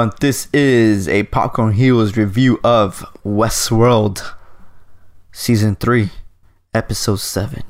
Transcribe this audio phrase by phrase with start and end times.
[0.00, 0.16] everyone.
[0.20, 4.32] This is a Popcorn Heroes review of Westworld
[5.30, 6.08] Season 3,
[6.72, 7.62] Episode 7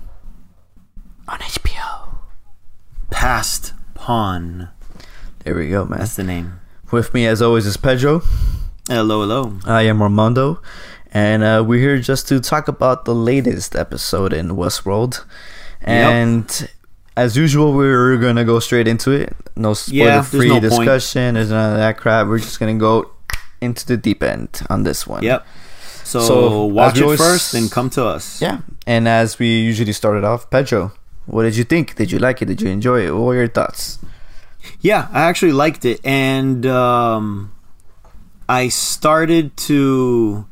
[1.27, 2.19] on HBO.
[3.11, 4.69] Passed Pawn.
[5.43, 5.99] There we go, man.
[5.99, 6.61] That's the name.
[6.93, 8.23] With me, as always, is Pedro.
[8.87, 9.59] Hello, hello.
[9.67, 10.63] I am Armando.
[11.11, 15.25] And uh, we're here just to talk about the latest episode in Westworld.
[15.81, 16.71] And
[17.17, 19.35] as usual, we're going to go straight into it.
[19.57, 20.89] No spoiler-free there's no point.
[20.89, 21.35] discussion.
[21.35, 22.27] There's none of that crap.
[22.29, 23.11] We're just going to go
[23.61, 25.23] into the deep end on this one.
[25.23, 25.47] Yep.
[26.05, 28.41] So, So, watch it always- first, then come to us.
[28.41, 28.61] Yeah.
[28.87, 30.93] And as we usually started off, Pedro,
[31.27, 31.95] what did you think?
[31.97, 32.47] Did you like it?
[32.47, 33.11] Did you enjoy it?
[33.15, 33.99] What were your thoughts?
[34.81, 37.53] Yeah, I actually liked it, and um,
[38.49, 40.47] I started to,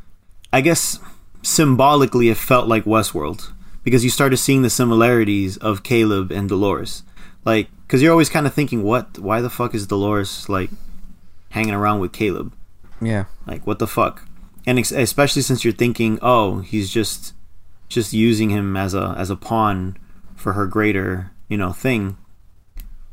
[0.52, 0.98] I guess,
[1.42, 3.52] symbolically, it felt like Westworld
[3.88, 7.05] because you started seeing the similarities of Caleb and Dolores,
[7.47, 9.19] like because you're always kind of thinking, what?
[9.19, 10.69] Why the fuck is Dolores like
[11.50, 12.53] hanging around with Caleb?
[13.00, 13.25] Yeah.
[13.47, 14.28] Like what the fuck?
[14.67, 17.33] And ex- especially since you're thinking, oh, he's just
[17.89, 19.97] just using him as a as a pawn
[20.36, 22.19] for her greater you know thing.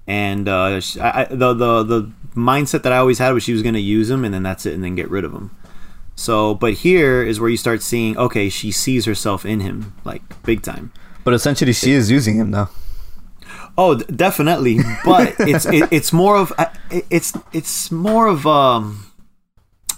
[0.07, 3.63] And uh, I, I, the the the mindset that I always had was she was
[3.63, 5.55] gonna use him and then that's it and then get rid of him.
[6.15, 10.21] So, but here is where you start seeing, okay, she sees herself in him like
[10.43, 10.91] big time.
[11.23, 12.69] But essentially, she is using him now.
[13.77, 14.79] Oh, d- definitely.
[15.03, 16.53] But it's it, it's more of
[16.89, 19.11] it's it's more of um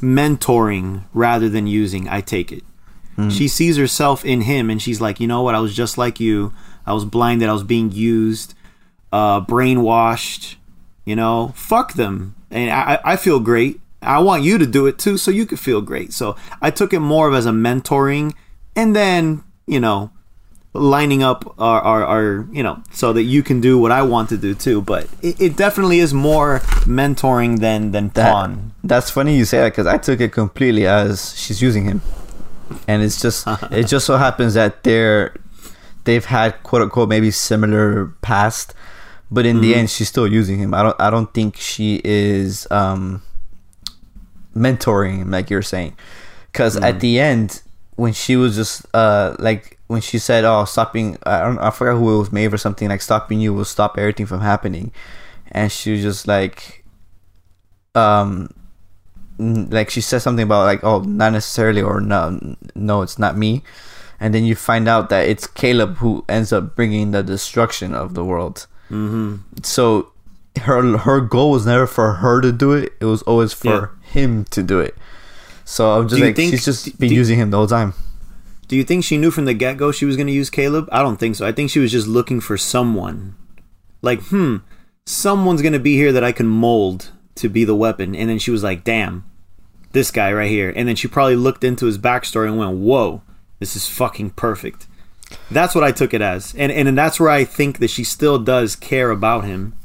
[0.01, 2.07] mentoring rather than using.
[2.09, 2.63] I take it.
[3.31, 5.55] She sees herself in him, and she's like, you know what?
[5.55, 6.53] I was just like you.
[6.85, 7.49] I was blinded.
[7.49, 8.53] I was being used,
[9.11, 10.55] uh, brainwashed.
[11.03, 12.35] You know, fuck them.
[12.51, 13.81] And I I feel great.
[14.07, 16.13] I want you to do it too, so you could feel great.
[16.13, 18.33] So I took it more of as a mentoring,
[18.75, 20.11] and then you know,
[20.73, 24.29] lining up our, our, our you know so that you can do what I want
[24.29, 24.81] to do too.
[24.81, 28.73] But it, it definitely is more mentoring than than That, pawn.
[28.83, 32.01] That's funny you say that because I took it completely as she's using him,
[32.87, 35.35] and it's just it just so happens that they're
[36.05, 38.73] they've had quote unquote maybe similar past,
[39.29, 40.73] but in the end she's still using him.
[40.73, 43.21] I don't I don't think she is um
[44.57, 45.95] mentoring like you're saying,
[46.51, 47.61] because at the end
[47.95, 51.97] when she was just uh like when she said oh stopping I don't I forgot
[51.97, 54.91] who it was Maeve or something like stopping you will stop everything from happening,
[55.51, 56.83] and she was just like
[57.95, 58.49] um
[59.39, 63.63] like she said something about like oh not necessarily or no no it's not me.
[64.19, 68.15] And then you find out that it's caleb who ends up bringing the destruction of
[68.15, 68.65] the world.
[68.89, 69.63] Mm-hmm.
[69.63, 70.11] so
[70.61, 72.93] her her goal was never for her to do it.
[72.99, 74.95] It was always for him to do it
[75.65, 77.93] so i'm just like think- she's just been do- using him the whole time
[78.67, 80.89] Do you think she knew from the get go she was going to use Caleb?
[80.91, 81.45] I don't think so.
[81.47, 83.33] I think she was just looking for someone.
[84.01, 84.57] Like, hmm,
[85.05, 88.13] someone's going to be here that I can mold to be the weapon.
[88.13, 89.23] And then she was like, damn,
[89.93, 90.73] this guy right here.
[90.75, 93.21] And then she probably looked into his backstory and went, whoa,
[93.59, 94.85] this is fucking perfect.
[95.49, 96.53] That's what I took it as.
[96.55, 99.75] And, and that's where I think that she still does care about him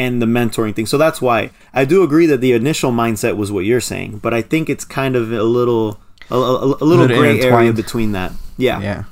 [0.00, 0.86] and the mentoring thing.
[0.92, 1.38] So that's why
[1.80, 4.10] I do agree that the initial mindset was what you're saying.
[4.24, 5.86] But I think it's kind of a little.
[6.30, 8.30] A, a, a little Little gray area between that.
[8.56, 8.78] Yeah.
[8.88, 9.04] yeah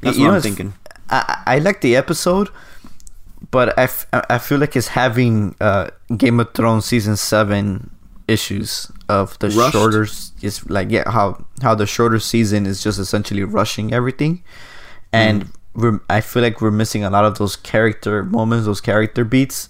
[0.00, 0.70] That's You what know, I'm thinking.
[1.10, 1.20] I,
[1.54, 2.48] I like the episode,
[3.50, 7.90] but I, f- I feel like it's having uh, Game of Thrones season seven
[8.28, 9.72] issues of the Rushed?
[9.72, 10.04] shorter.
[10.04, 14.42] s- It's like yeah, how how the shorter season is just essentially rushing everything,
[15.12, 15.50] and Mm.
[15.82, 19.68] we're I feel like we're missing a lot of those character moments, those character beats.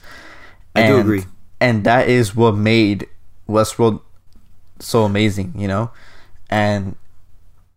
[0.78, 1.24] I do agree.
[1.60, 3.06] and that is what made
[3.48, 4.00] Westworld
[4.80, 5.90] so amazing, you know,
[6.50, 6.96] and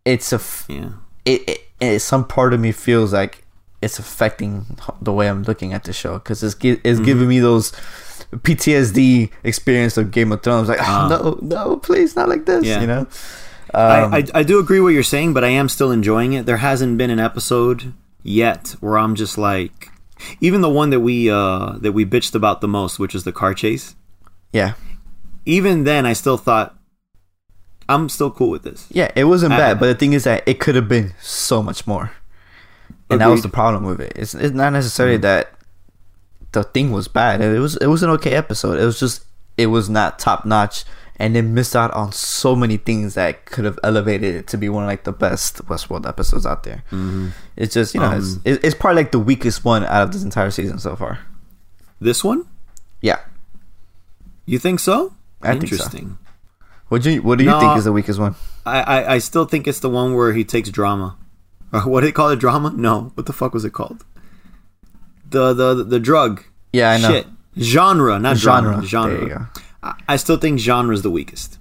[0.05, 0.89] it's a f- Yeah.
[1.25, 3.45] it, it, it some part of me feels like
[3.81, 7.71] it's affecting the way I'm looking at the show because it's it's giving me those
[8.33, 10.67] PTSD experience of Game of Thrones.
[10.69, 11.07] Like, oh,
[11.41, 12.66] no, no, please, not like this.
[12.66, 12.81] Yeah.
[12.81, 12.99] You know.
[13.73, 16.45] Um, I, I, I do agree what you're saying, but I am still enjoying it.
[16.45, 17.93] There hasn't been an episode
[18.23, 19.90] yet where I'm just like,
[20.41, 23.31] even the one that we uh that we bitched about the most, which is the
[23.31, 23.95] car chase.
[24.53, 24.73] yeah,
[25.45, 26.75] Even then, I still thought
[27.87, 28.87] I'm still cool with this.
[28.91, 31.63] yeah, it wasn't I- bad, but the thing is that it could have been so
[31.63, 32.11] much more,
[33.09, 34.13] and that was the problem with it.
[34.16, 35.53] It's it's not necessarily that
[36.51, 37.41] the thing was bad.
[37.41, 38.79] It was it was an okay episode.
[38.79, 39.25] It was just
[39.57, 40.83] it was not top notch,
[41.19, 44.69] and then missed out on so many things that could have elevated it to be
[44.69, 46.83] one of like the best Westworld episodes out there.
[46.91, 47.29] Mm-hmm.
[47.57, 50.11] It's just you know it's Um, it- it's probably like the weakest one out of
[50.13, 51.19] this entire season so far.
[52.01, 52.45] This one,
[53.01, 53.19] Yeah,
[54.45, 55.13] you think so?
[55.41, 55.75] I think so.
[55.75, 56.17] Interesting.
[56.87, 57.59] what do you what do you No.
[57.59, 58.35] think is the weakest one?
[58.66, 61.17] I, I I still think it's the one where he takes drama.
[61.71, 62.39] What did they call it?
[62.39, 62.71] Drama?
[62.75, 63.11] No.
[63.16, 64.03] What the fuck was it called?
[65.29, 66.43] The the the drug.
[66.73, 67.09] Yeah, I know.
[67.11, 67.27] Shit.
[67.57, 68.81] Genre, not Genre.
[68.85, 69.19] genre.
[69.19, 69.49] Genre.
[70.09, 70.14] There you go.
[70.14, 71.58] I, still think genre is the weakest.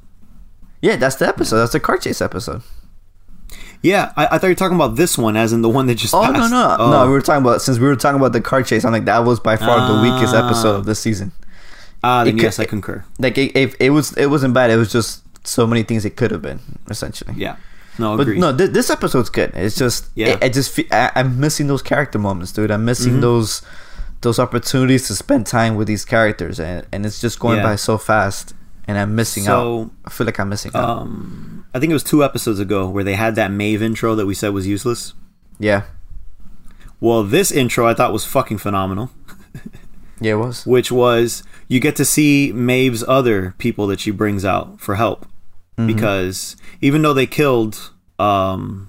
[0.81, 1.57] Yeah, that's the episode.
[1.59, 2.63] That's the car chase episode.
[3.83, 5.95] Yeah, I, I thought you were talking about this one, as in the one that
[5.97, 6.13] just.
[6.15, 6.51] Oh no passed.
[6.51, 6.91] no Oh.
[6.91, 7.07] no!
[7.07, 8.85] We were talking about since we were talking about the car chase.
[8.85, 11.31] I'm like that was by far the weakest episode of this season.
[12.03, 13.05] Ah, then it could- yes, I concur.
[13.19, 14.71] Like it, it, it was it wasn't bad.
[14.71, 16.59] It was just so many things it could have been
[16.91, 17.35] essentially.
[17.37, 17.57] Yeah,
[17.99, 18.39] no, But agree.
[18.41, 19.53] no, th- this episode's good.
[19.55, 20.29] It's just, Yeah.
[20.31, 20.39] yeah.
[20.43, 22.71] I, just, fe- I, I'm missing those character moments, dude.
[22.71, 23.21] I'm missing Mm-hmm.
[23.23, 23.63] those,
[24.21, 27.63] those opportunities to spend time with these characters, and and it's just going Yeah.
[27.65, 28.55] by so fast,
[28.87, 29.91] and I'm missing So, out.
[30.07, 30.89] I feel like I'm missing out.
[30.89, 34.27] um, I think it was two episodes ago where they had that Maeve intro that
[34.27, 35.15] we said was useless.
[35.61, 35.83] Yeah,
[37.01, 39.11] Well, this intro I thought was fucking phenomenal,
[40.21, 40.65] yeah, it was.
[40.67, 45.27] which was you get to see Maeve's other people that she brings out for help
[45.77, 45.87] Mm-hmm.
[45.95, 48.88] because even though they killed um,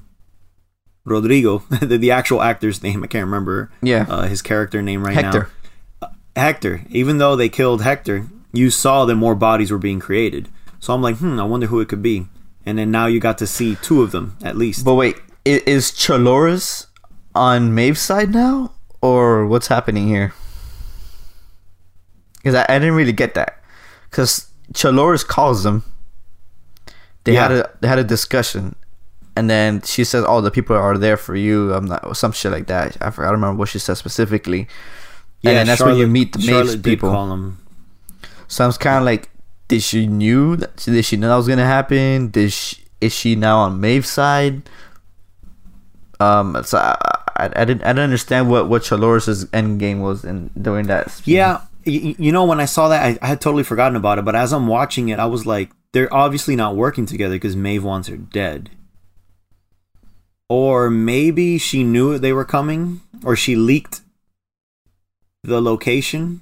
[1.05, 4.05] Rodrigo, the, the actual actor's name I can't remember, Yeah.
[4.09, 5.21] uh, his character name right now.
[5.31, 5.49] Hector.
[6.35, 6.81] Hector.
[6.89, 10.49] Even though they killed Hector, you saw that more bodies were being created.
[10.79, 12.27] So I'm like, hmm, I wonder who it could be.
[12.65, 14.85] And then now you got to see two of them at least.
[14.85, 16.85] But wait, is Choloris
[17.35, 20.33] on Maeve's side now, or what's happening here?
[22.37, 23.61] Because I, I didn't really get that.
[24.09, 25.83] Because Choloris calls them.
[27.25, 28.75] They had a they had a discussion,
[29.39, 32.51] and then she says, "Oh, the people are there for you." I'm not some shit
[32.51, 32.97] like that.
[32.99, 33.29] I forgot.
[33.29, 34.67] I don't remember what she said specifically.
[35.43, 37.09] and then that's when you meet the Charlotte people.
[38.47, 39.29] So I was kind of like,
[39.71, 40.75] did she knew that?
[40.77, 42.29] Did she know that was gonna happen?
[42.29, 44.67] Did she, is she now on Maeve's side?
[46.19, 46.97] Um, so I,
[47.37, 51.21] I, I didn't I didn't understand what what Chaloris' end game was in during that.
[51.25, 54.25] Yeah, y- you know when I saw that, I, I had totally forgotten about it.
[54.25, 57.83] But as I'm watching it, I was like, they're obviously not working together because Maeve
[57.83, 58.69] wants her dead.
[60.49, 64.01] Or maybe she knew they were coming, or she leaked
[65.43, 66.41] the location.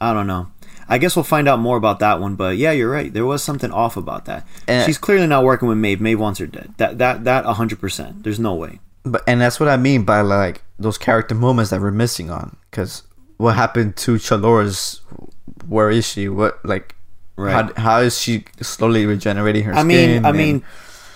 [0.00, 0.50] I don't know.
[0.88, 2.34] I guess we'll find out more about that one.
[2.34, 3.12] But yeah, you're right.
[3.12, 4.46] There was something off about that.
[4.66, 6.00] And- She's clearly not working with Maeve.
[6.00, 6.74] Maeve wants her dead.
[6.78, 7.78] That that that 100.
[7.78, 8.80] percent There's no way.
[9.04, 12.56] But and that's what I mean by like those character moments that we're missing on.
[12.70, 13.02] Because
[13.36, 15.00] what happened to Chaloris?
[15.68, 16.28] Where is she?
[16.28, 16.96] What like?
[17.36, 17.52] Right.
[17.76, 20.26] How, how is she slowly regenerating her I mean, skin?
[20.26, 20.62] I mean,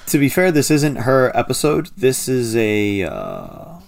[0.07, 1.89] to be fair, this isn't her episode.
[1.97, 3.79] This is a uh,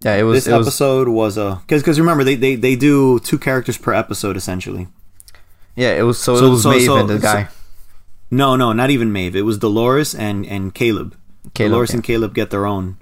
[0.00, 0.44] yeah, it was.
[0.44, 3.92] this it episode was a because because remember they, they they do two characters per
[3.92, 4.88] episode essentially.
[5.76, 6.18] yeah, it was.
[6.20, 7.48] So, So- it was so- Maeve so- and the guy.
[8.30, 9.36] No, no, not even Maeve.
[9.36, 11.14] It was Dolores and and Caleb.
[11.54, 11.96] Caleb, Dolores yeah.
[11.96, 12.96] and Caleb get their own.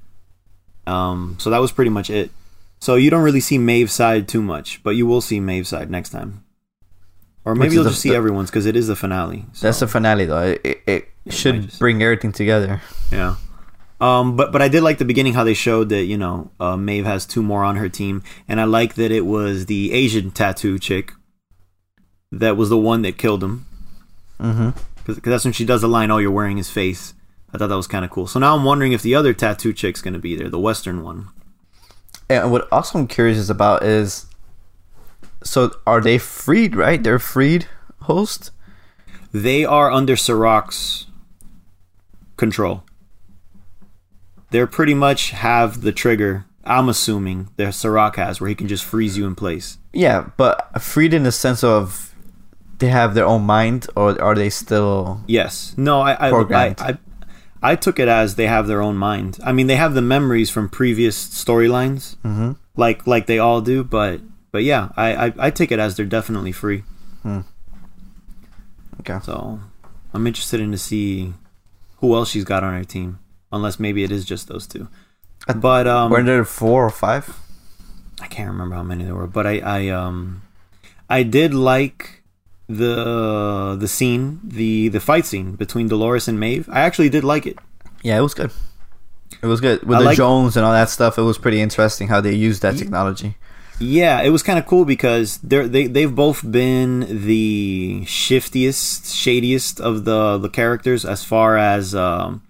[0.86, 2.30] Um, so that was pretty much it.
[2.80, 5.90] So you don't really see Maeve's side too much, but you will see Maeve's side
[5.90, 6.42] next time.
[7.44, 9.46] Or maybe you'll the- just see everyone's because it is the finale.
[9.52, 10.42] So, That's the finale though.
[10.62, 12.80] It, it, it should just- bring everything together.
[13.10, 13.36] Yeah.
[14.00, 16.76] Um, but but I did like the beginning how they showed that you know uh,
[16.76, 20.30] Maeve has two more on her team, and I like that it was the Asian
[20.30, 21.12] tattoo chick
[22.32, 23.66] that was the one that killed him
[24.40, 24.70] Mm-hmm.
[25.04, 27.12] because that's when she does the line, "Oh, you're wearing his face."
[27.52, 28.26] I thought that was kind of cool.
[28.26, 31.28] So now I'm wondering if the other tattoo chick's gonna be there, the Western one.
[32.30, 34.24] And what also I'm curious about is,
[35.42, 36.74] so are they freed?
[36.76, 37.66] Right, they're freed
[38.02, 38.50] host.
[39.32, 41.06] They are under Serac's
[42.36, 42.82] control.
[44.50, 46.46] They're pretty much have the trigger.
[46.64, 49.78] I'm assuming that Serac has, where he can just freeze you in place.
[49.92, 52.14] Yeah, but freed in the sense of
[52.78, 55.22] they have their own mind, or are they still?
[55.26, 55.74] Yes.
[55.76, 56.98] No, I I, I I
[57.62, 59.38] I took it as they have their own mind.
[59.44, 62.52] I mean, they have the memories from previous storylines, Mm-hmm.
[62.76, 63.82] like like they all do.
[63.84, 64.20] But
[64.52, 66.84] but yeah, I, I I take it as they're definitely free.
[69.00, 69.18] Okay.
[69.22, 69.60] So
[70.12, 71.34] I'm interested in to see
[71.98, 73.18] who else she's got on her team,
[73.52, 74.88] unless maybe it is just those two.
[75.56, 77.36] But um, Were there four or five?
[78.20, 80.42] I can't remember how many there were, but I, I um
[81.08, 82.22] I did like
[82.68, 86.68] the the scene, the the fight scene between Dolores and Maeve.
[86.70, 87.58] I actually did like it.
[88.02, 88.50] Yeah, it was good.
[89.42, 91.16] It was good with I the like- drones and all that stuff.
[91.18, 93.36] It was pretty interesting how they used that technology.
[93.80, 99.80] Yeah, it was kind of cool because they're they they've both been the shiftiest, shadiest
[99.80, 102.42] of the the characters as far as um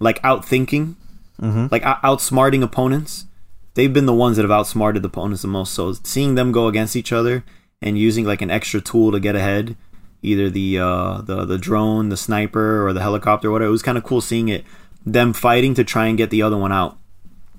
[0.00, 0.94] like outthinking,
[1.42, 1.70] Mhm.
[1.70, 3.26] like outsmarting opponents.
[3.74, 5.74] They've been the ones that have outsmarted the opponents the most.
[5.74, 7.44] So seeing them go against each other
[7.82, 9.76] and using like an extra tool to get ahead,
[10.22, 13.68] either the uh the the drone, the sniper, or the helicopter, whatever.
[13.68, 14.64] It was kind of cool seeing it
[15.04, 16.96] them fighting to try and get the other one out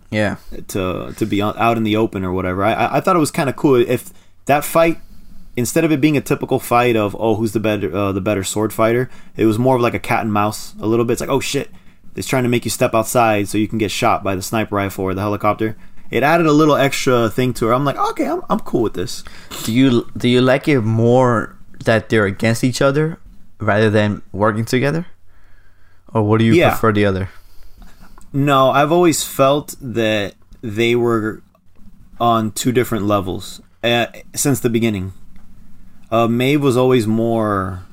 [0.09, 0.37] Yeah,
[0.69, 2.63] to to be out in the open or whatever.
[2.63, 4.11] I I- thought it was kind of cool if
[4.45, 4.99] that fight
[5.57, 8.43] instead of it being a typical fight of oh who's the better uh, the better
[8.43, 11.13] sword fighter, it was more of like a cat and mouse a little bit.
[11.13, 11.69] It's like oh shit,
[12.15, 14.75] it's trying to make you step outside so you can get shot by the sniper
[14.75, 15.75] rifle or the helicopter.
[16.09, 17.73] It added a little extra thing to her.
[17.73, 19.23] I'm like okay, I'm I'm cool with this.
[19.65, 23.17] do you do you like it more that they're against each other
[23.59, 25.05] rather than working together?
[26.13, 26.69] Or what do you Yeah.
[26.69, 27.29] prefer the other?
[28.37, 31.41] No, I've always felt that they were
[32.19, 35.13] on two different levels uh, since the beginning.
[36.11, 37.83] Uh, Maeve was always more.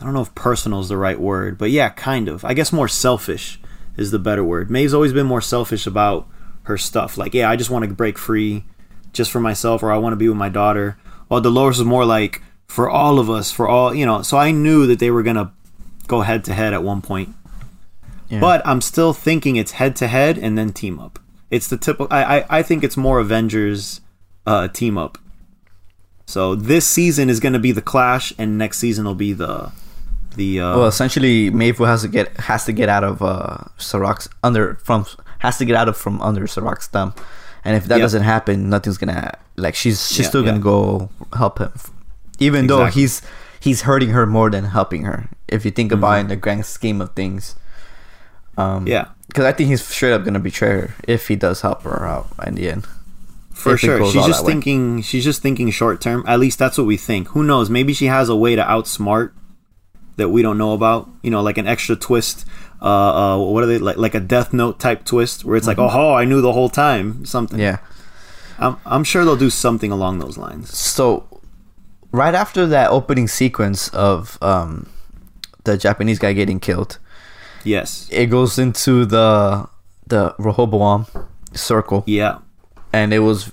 [0.00, 2.44] I don't know if personal is the right word, but yeah, kind of.
[2.44, 3.58] I guess more selfish
[3.96, 4.70] is the better word.
[4.70, 6.28] Maeve's always been more selfish about
[6.62, 7.18] her stuff.
[7.18, 8.62] Like, yeah, I just want to break free
[9.12, 10.96] just for myself, or I want to be with my daughter.
[11.26, 14.22] While Dolores was more like, for all of us, for all, you know.
[14.22, 15.50] So I knew that they were going to
[16.06, 17.34] go head to head at one point.
[18.28, 18.40] Yeah.
[18.40, 21.18] But I'm still thinking it's head to head and then team up.
[21.50, 22.08] It's the typical.
[22.10, 24.00] I, I I think it's more Avengers
[24.46, 25.18] uh, team up.
[26.26, 29.72] So this season is going to be the Clash, and next season will be the
[30.36, 30.60] the.
[30.60, 34.76] Uh, Well, essentially, Maeve has to get has to get out of uh, Serac's under
[34.82, 35.04] from
[35.40, 37.12] has to get out of from under Serac's thumb,
[37.64, 38.04] and if that Yep.
[38.04, 41.70] doesn't happen, nothing's gonna like she's she's Yeah, still gonna go help him,
[42.40, 43.20] even though he's
[43.60, 45.28] he's hurting her more than helping her.
[45.46, 47.54] If you think about it in the grand scheme of things,
[48.56, 49.06] um, Yeah.
[49.28, 52.28] because I think he's straight up gonna betray her if he does help her out
[52.46, 52.86] in the end.
[53.52, 54.52] for if sure, she's just that way.
[54.52, 55.02] thinking.
[55.02, 56.24] She's just thinking short term.
[56.26, 57.28] At least that's what we think.
[57.28, 57.70] Who knows?
[57.70, 59.30] Maybe she has a way to outsmart
[60.16, 61.08] that we don't know about.
[61.22, 62.44] You know, like an extra twist.
[62.82, 62.86] Uh,
[63.34, 63.96] uh what are they like?
[63.96, 67.24] Like a Death Note type twist where it's like, oh, I knew the whole time.
[67.24, 67.58] Something.
[67.60, 67.78] Yeah.
[68.58, 70.76] I'm I'm sure they'll do something along those lines.
[70.76, 71.26] so
[72.12, 74.88] right after that opening sequence of um
[75.64, 76.98] the Japanese guy getting killed,
[77.64, 78.08] Yes.
[78.10, 79.66] it goes into the
[80.06, 81.06] the Rehoboam
[81.54, 82.38] circle, Yeah.
[82.92, 83.50] and it was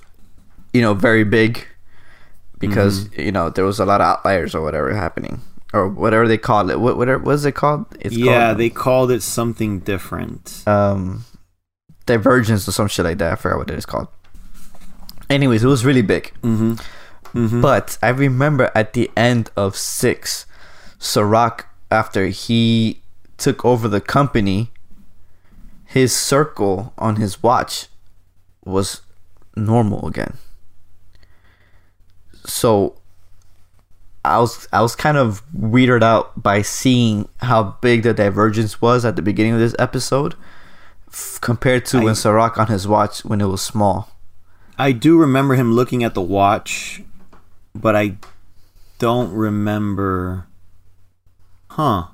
[0.72, 1.66] you know very big
[2.58, 5.40] because you know there was a lot of outliers or whatever happening
[5.72, 6.78] or whatever they called it.
[6.80, 7.86] What whatever what is it called?
[8.00, 10.62] It's yeah, called, they called it something different.
[10.66, 11.24] um
[12.06, 13.32] divergence or some shit like that.
[13.32, 14.08] I forgot what it is called.
[15.30, 16.32] Anyways, it was really big.
[16.42, 17.60] Mm-hmm.
[17.62, 20.44] But I remember at the end of six,
[20.98, 23.01] Serac, after he
[23.42, 24.70] took over the company,
[25.84, 27.88] his circle on his watch
[28.64, 29.02] was
[29.56, 30.34] normal again.
[32.46, 32.96] So
[34.24, 39.04] I was I was kind of weirded out by seeing how big the divergence was
[39.04, 40.34] at the beginning of this episode
[41.08, 44.10] f- compared to I- when Serac on his watch when it was small.
[44.78, 47.02] I do remember him looking at the watch,
[47.74, 48.16] but I
[48.98, 50.46] don't remember.
[51.68, 52.06] Huh.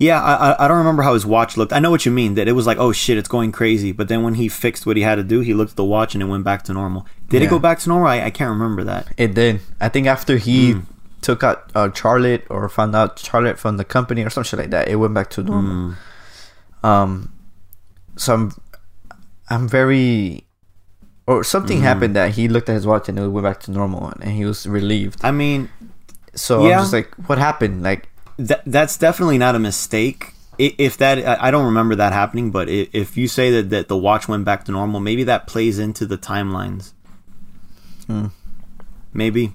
[0.00, 1.72] Yeah, I, I- don't remember how his watch looked.
[1.74, 2.34] I know what you mean.
[2.34, 3.92] That it was like, oh shit, it's going crazy.
[3.92, 6.14] But then when he fixed what he had to do, he looked at the watch
[6.14, 7.06] and it went back to normal.
[7.28, 8.08] Did it go back to normal?
[8.08, 9.06] I, I can't remember that.
[9.18, 9.60] It did.
[9.80, 10.80] I think after he Hmm.
[11.20, 14.70] took out uh, Charlotte or found out Charlotte from the company or some shit like
[14.70, 15.94] that, it went back to normal.
[16.82, 16.86] Hmm.
[16.86, 17.32] Um,
[18.16, 18.52] so I'm,
[19.50, 20.46] I'm very,
[21.26, 21.84] or something Hmm.
[21.84, 24.44] happened that he looked at his watch and it went back to normal and he
[24.46, 25.20] was relieved.
[25.22, 25.68] I mean,
[26.34, 26.76] So Yeah.
[26.78, 27.82] I'm just like, what happened?
[27.82, 28.08] Like,
[28.46, 30.34] that that's definitely not a mistake.
[30.58, 34.28] If that, I don't remember that happening, but if you say that, that the watch
[34.28, 36.92] went back to normal, maybe that plays into the timelines.
[38.06, 38.26] Hmm.
[39.14, 39.54] Maybe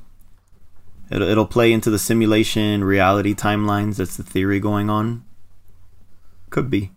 [1.11, 3.97] it'll it'll play into the simulation reality timelines.
[3.97, 5.23] That's the theory going on.
[6.49, 6.91] Could be,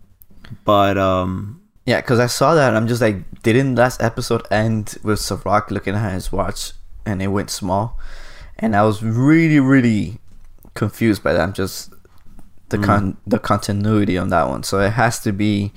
[0.65, 4.97] but um, yeah, because I saw that and I'm just like, didn't last episode end
[5.03, 6.73] with Serac looking at his watch
[7.05, 7.99] and it went small?
[8.57, 10.19] And I was really, really
[10.79, 11.41] confused by that.
[11.41, 11.93] I'm just
[12.69, 12.83] the Mm.
[12.87, 14.63] con the continuity on that one.
[14.63, 15.71] So it has to be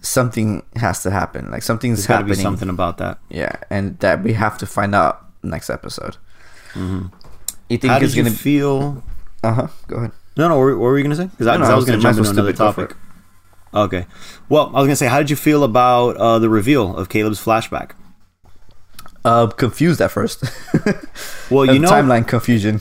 [0.00, 1.50] something has to happen.
[1.50, 2.42] Like something's there's to be happening.
[2.48, 3.18] something about that.
[3.28, 6.16] Yeah, and that we have to find out next episode.
[6.74, 7.12] You think
[7.82, 7.88] Mm-hmm.
[7.88, 8.30] How it's gonna?
[8.30, 9.02] feel?
[9.44, 9.68] uh huh.
[9.88, 10.12] Go ahead.
[10.36, 10.56] No, no.
[10.58, 11.26] What were, you gonna say?
[11.26, 12.96] Because I, No, I I was gonna gonna- jump into another stupid, go for topic.
[13.74, 14.06] Okay.
[14.48, 17.40] Well, I was gonna say, how did you feel about uh, the reveal of Caleb's
[17.42, 17.90] flashback?
[19.24, 20.42] Uh, confused at first.
[21.50, 22.80] Well, you know, timeline confusion.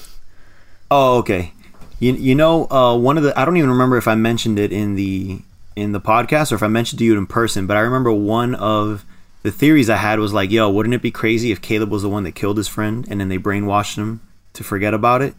[0.91, 1.53] Oh, okay.
[1.99, 4.71] You you know, uh, one of the I don't even remember if I mentioned it
[4.73, 5.39] in the
[5.75, 8.55] in the podcast or if I mentioned to you in person, but I remember one
[8.55, 9.05] of
[9.43, 12.09] the theories I had was like, yo, wouldn't it be crazy if Caleb was the
[12.09, 14.19] one that killed his friend and then they brainwashed him
[14.53, 15.33] to forget about it?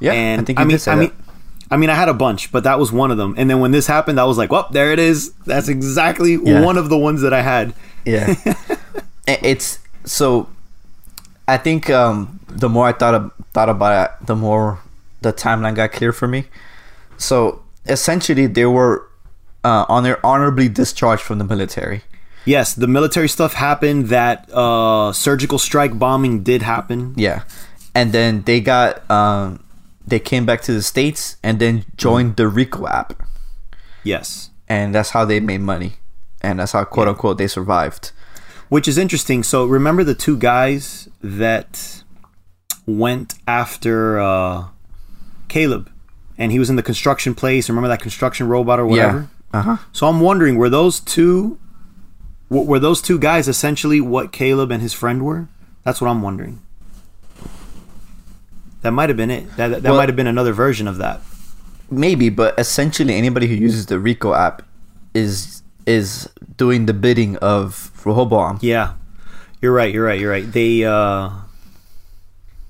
[0.00, 0.98] Yeah, and I think I mean, I that.
[0.98, 1.12] mean,
[1.70, 3.34] I mean, I had a bunch, but that was one of them.
[3.36, 5.32] And then when this happened, I was like, well, there it is.
[5.46, 6.62] That's exactly Yeah.
[6.64, 7.74] one of the ones that I had.
[8.04, 8.34] Yeah.
[9.26, 10.48] It's so
[11.46, 14.80] I think um the more I thought of, thought about it, the more
[15.22, 16.44] the timeline got clear for me.
[17.16, 19.08] So essentially they were
[19.64, 22.02] uh on their honorably discharged from the military.
[22.44, 24.06] Yes, the military stuff happened.
[24.08, 27.14] That uh, surgical strike bombing did happen.
[27.16, 27.44] Yeah.
[27.94, 29.62] And then they got um
[30.06, 33.22] they came back to the States and then joined the Rico app.
[34.02, 34.50] Yes.
[34.68, 35.92] And that's how they made money.
[36.40, 38.10] And that's how quote unquote they survived.
[38.68, 39.42] which is interesting.
[39.44, 42.02] So remember the two guys that
[42.86, 44.64] went after uh,
[45.52, 45.90] Caleb,
[46.38, 47.68] and he was in the construction place.
[47.68, 49.28] Remember that construction robot or whatever?
[49.52, 49.58] Yeah.
[49.58, 49.76] Uh huh.
[49.92, 51.58] So I'm wondering, were those two,
[52.48, 55.48] were those two guys essentially what Caleb and his friend were?
[55.84, 56.60] That's what I'm wondering.
[58.80, 59.44] That might have been it.
[59.56, 61.20] That that, that Well- might have been another version of that.
[61.90, 64.62] Maybe, but essentially anybody who uses the Rico app
[65.12, 68.58] is is doing the bidding of Rehoboam.
[68.62, 68.94] Yeah,
[69.60, 69.92] you're right.
[69.92, 70.18] You're right.
[70.18, 70.50] You're right.
[70.50, 71.28] They, uh,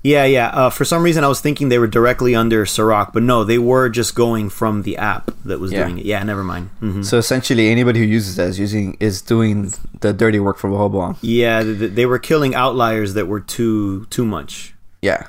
[0.03, 0.47] yeah, yeah.
[0.49, 3.57] Uh, for some reason, I was thinking they were directly under Serac, but no, they
[3.57, 5.83] were just going from the app that was Yeah.
[5.85, 6.05] doing it.
[6.05, 6.69] Yeah, never mind.
[6.79, 10.69] hmm So essentially anybody who uses that is using is doing the dirty work for
[10.69, 11.15] Rehoboam.
[11.21, 14.73] Yeah, th- th- they were killing outliers that were too too much.
[15.01, 15.27] Yeah.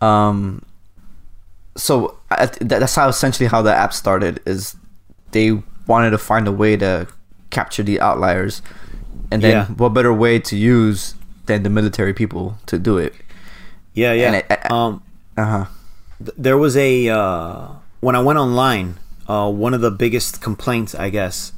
[0.00, 0.62] Um.
[1.76, 4.40] So th- that's how essentially how the app started.
[4.46, 4.76] Is
[5.32, 7.06] they wanted to find a way to
[7.50, 8.62] capture the outliers,
[9.30, 9.66] and then Yeah.
[9.76, 11.14] what better way to use
[11.46, 13.14] than the military people to do it?
[13.96, 14.32] Yeah, yeah.
[14.34, 15.02] It- I- um,
[15.36, 15.64] Uh huh.
[16.24, 17.68] th- there was a uh,
[18.00, 18.98] when I went online.
[19.28, 21.50] Uh, one of the biggest complaints, I guess,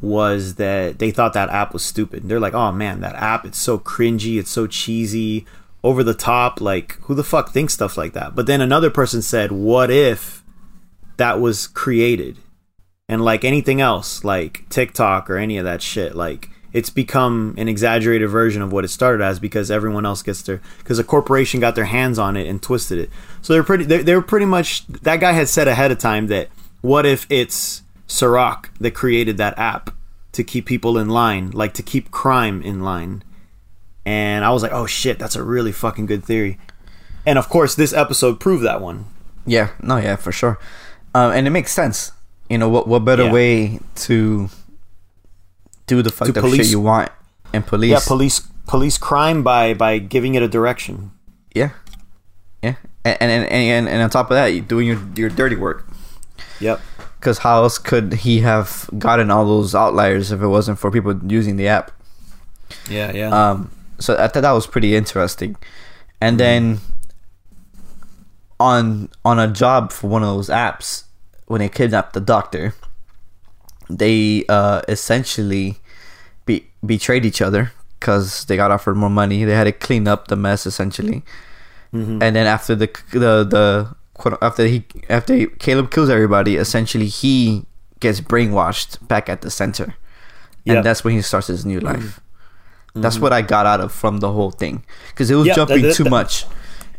[0.00, 2.26] was that they thought that app was stupid.
[2.26, 3.44] They're like, "Oh man, that app!
[3.44, 4.38] It's so cringy.
[4.38, 5.44] It's so cheesy,
[5.84, 6.60] over the top.
[6.62, 10.42] Like, who the fuck thinks stuff like that?" But then another person said, "What if
[11.18, 12.38] that was created?"
[13.10, 17.68] And like anything else, like TikTok or any of that shit, like it's become an
[17.68, 21.60] exaggerated version of what it started as because everyone else gets their because a corporation
[21.60, 23.10] got their hands on it and twisted it.
[23.42, 23.84] So they're pretty.
[23.84, 26.48] They're, they're pretty much that guy had said ahead of time that
[26.80, 29.90] what if it's Serac that created that app
[30.32, 33.22] to keep people in line, like to keep crime in line.
[34.04, 36.58] And I was like, oh shit, that's a really fucking good theory.
[37.24, 39.04] And of course, this episode proved that one.
[39.46, 39.70] Yeah.
[39.82, 39.96] No.
[39.98, 40.16] Yeah.
[40.16, 40.58] For sure.
[41.14, 41.32] Um.
[41.32, 42.12] And it makes sense.
[42.48, 42.88] You know what?
[42.88, 43.32] What better Yeah.
[43.32, 44.48] way to
[45.86, 47.10] do the fucked up police- shit you want
[47.52, 47.90] and police?
[47.90, 51.12] Yeah, police police crime by by giving it a direction.
[51.54, 51.70] Yeah.
[52.62, 52.76] Yeah.
[53.04, 55.86] And and and, and, and on top of that, you're doing your your dirty work.
[56.60, 56.80] Yep.
[57.18, 61.18] Because how else could he have gotten all those outliers if it wasn't for people
[61.26, 61.92] using the app?
[62.90, 63.28] Yeah, yeah.
[63.30, 65.56] Um, so I thought that was pretty interesting.
[66.20, 66.80] And then
[68.58, 71.04] on on a job for one of those apps,
[71.46, 72.74] when they kidnapped the doctor,
[73.90, 75.78] they uh, essentially
[76.44, 79.44] be- betrayed each other because they got offered more money.
[79.44, 81.22] They had to clean up the mess essentially.
[81.94, 82.22] Mm-hmm.
[82.22, 87.64] And then after the the the quote- after he after Caleb kills everybody, essentially he
[88.00, 89.94] gets brainwashed back at the center,
[90.66, 90.84] and Yep.
[90.84, 92.20] that's when he starts his new life.
[92.94, 93.02] Mm-hmm.
[93.02, 95.68] That's what I got out of from the whole thing because it was Yeah, that-
[95.68, 96.46] jumping that- too that- much,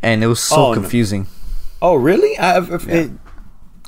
[0.02, 0.80] and it was so Oh, no.
[0.80, 1.26] confusing.
[1.82, 2.38] oh, really?
[2.38, 3.10] I, if, it,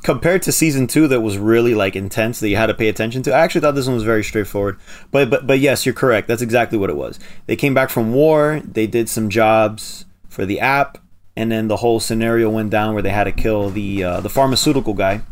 [0.02, 3.22] compared to season two, that was really like intense that you had to pay attention
[3.24, 3.35] to.
[3.35, 4.78] I actually thought this one was very straightforward.
[5.11, 6.28] But but but yes, you're correct.
[6.28, 7.18] That's exactly what it was.
[7.46, 8.61] They came back from war.
[8.64, 10.98] They did some jobs for the app,
[11.35, 14.28] and then the whole scenario went down where they had to kill the uh, the
[14.28, 15.22] pharmaceutical guy.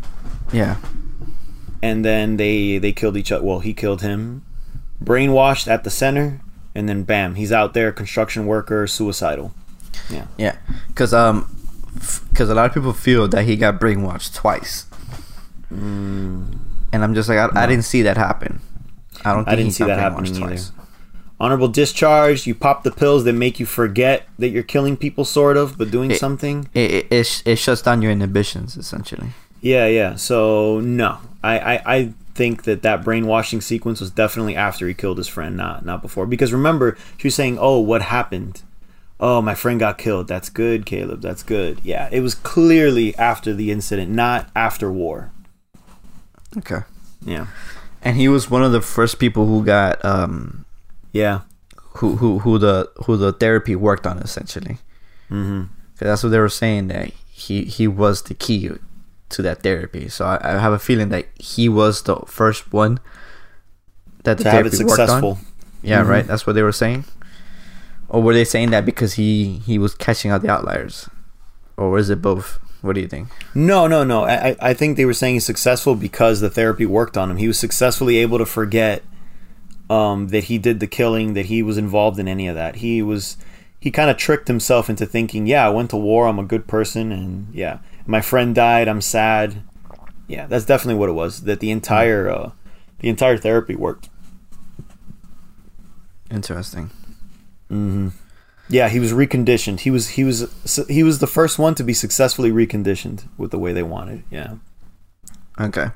[0.53, 0.77] Yeah,
[1.83, 3.45] and then they they killed each other.
[3.45, 4.45] Well, he killed him,
[5.03, 6.41] brainwashed at the center,
[6.75, 9.53] and then bam, he's out there, construction worker, suicidal.
[10.11, 10.57] Yeah, yeah,
[10.89, 11.54] because um,
[11.95, 14.87] because a lot of people feel that he got brainwashed twice,
[15.73, 16.59] Mm.
[16.93, 18.61] and I'm just like I, I didn't see that happen.
[19.25, 19.45] I don't.
[19.45, 20.63] Think I didn't he see that brainwashed happening either.
[21.41, 22.47] Honorable discharge.
[22.47, 25.91] You pop the pills that make you forget that you're killing people, sort of, but
[25.91, 26.69] doing It- something.
[26.75, 29.29] It, it, it, sh- it shuts down your inhibitions essentially.
[29.61, 30.15] Yeah, yeah.
[30.17, 35.19] So no, I, I, I think that that brainwashing sequence was definitely after he killed
[35.19, 36.27] his friend, not not before.
[36.27, 38.63] Because remember, she was saying, "Oh, what happened?
[39.21, 40.27] Oh, my friend got killed.
[40.29, 41.21] That's good, Caleb.
[41.23, 45.31] That's good." Yeah, it was clearly after the incident, not after war.
[46.59, 46.81] Okay.
[47.25, 47.47] Yeah,
[48.03, 50.65] And he was one of the first people who got um
[51.13, 51.41] yeah,
[51.99, 54.79] who who who the who the therapy worked on essentially.
[55.31, 55.63] mm-hmm.
[55.97, 58.71] 'Cause that's what they were saying that he he was the key
[59.31, 60.09] to that therapy.
[60.09, 63.01] So I, I have a feeling that he was the first one
[64.25, 65.39] that the to have it therapy worked on.
[65.83, 66.09] Yeah, Mhm.
[66.09, 66.27] right.
[66.27, 67.05] That's what they were saying.
[68.09, 71.09] Or were they saying that because he he was catching out the outliers,
[71.77, 72.59] or was it both?
[72.83, 73.29] What do you think?
[73.55, 74.25] No, no, no.
[74.25, 77.39] I, I- I think they were saying he's successful because the therapy worked on him.
[77.39, 79.03] He was successfully able to forget
[79.89, 82.77] um, that he did the killing, that he was involved in any of that.
[82.77, 83.39] He was,
[83.81, 86.67] he kind of tricked himself into thinking, yeah, I went to war, I'm a good
[86.67, 89.63] person, and yeah, my friend died, I'm sad.
[90.29, 91.43] Yeah, that's definitely what it was.
[91.45, 92.51] That the entire, uh,
[93.01, 94.11] the entire therapy worked.
[96.31, 96.91] Interesting.
[97.71, 98.09] Mm-hmm.
[98.69, 99.81] Yeah, he was reconditioned.
[99.81, 100.49] He was he was
[100.89, 104.25] he was the first one to be successfully reconditioned with the way they wanted.
[104.31, 104.55] Yeah.
[105.61, 105.89] Okay.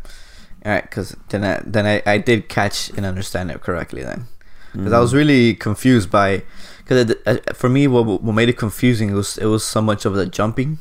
[0.65, 4.27] All right, because then I then I, I did catch and understand it correctly then.
[4.73, 6.43] because I was really confused by
[6.85, 7.15] because
[7.55, 10.79] for me what, what made it confusing was it was so much of the jumping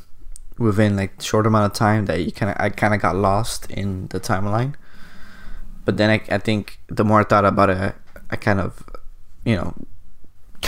[0.58, 3.70] within like short amount of time that you kind of I kind of got lost
[3.70, 4.74] in the timeline.
[5.84, 7.92] But then I, I think the more I thought about it, I,
[8.30, 8.82] I kind of
[9.44, 9.74] you know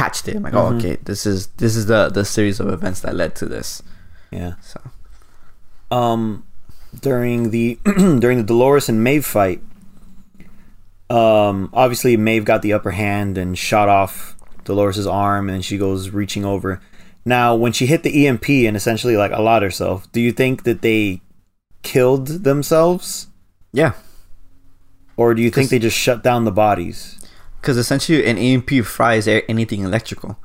[0.01, 0.37] catched it.
[0.37, 3.35] I'm like, oh, okay, this is this is the the series of events that led
[3.37, 3.83] to this.
[4.31, 4.55] Yeah.
[4.63, 4.81] So
[5.91, 6.45] Um,
[7.01, 9.61] during the during the Dolores and Maeve fight,
[11.11, 16.11] um, obviously Maeve got the upper hand and shot off Dolores's arm, and she goes
[16.11, 16.81] reaching over.
[17.25, 20.81] Now, when she hit the EMP and essentially like allowed herself, do you think that
[20.81, 21.21] they
[21.83, 23.27] killed themselves,
[23.73, 23.93] yeah,
[25.17, 27.19] or do you think they just shut down the bodies?
[27.61, 30.38] Because essentially an EMP fries anything electrical,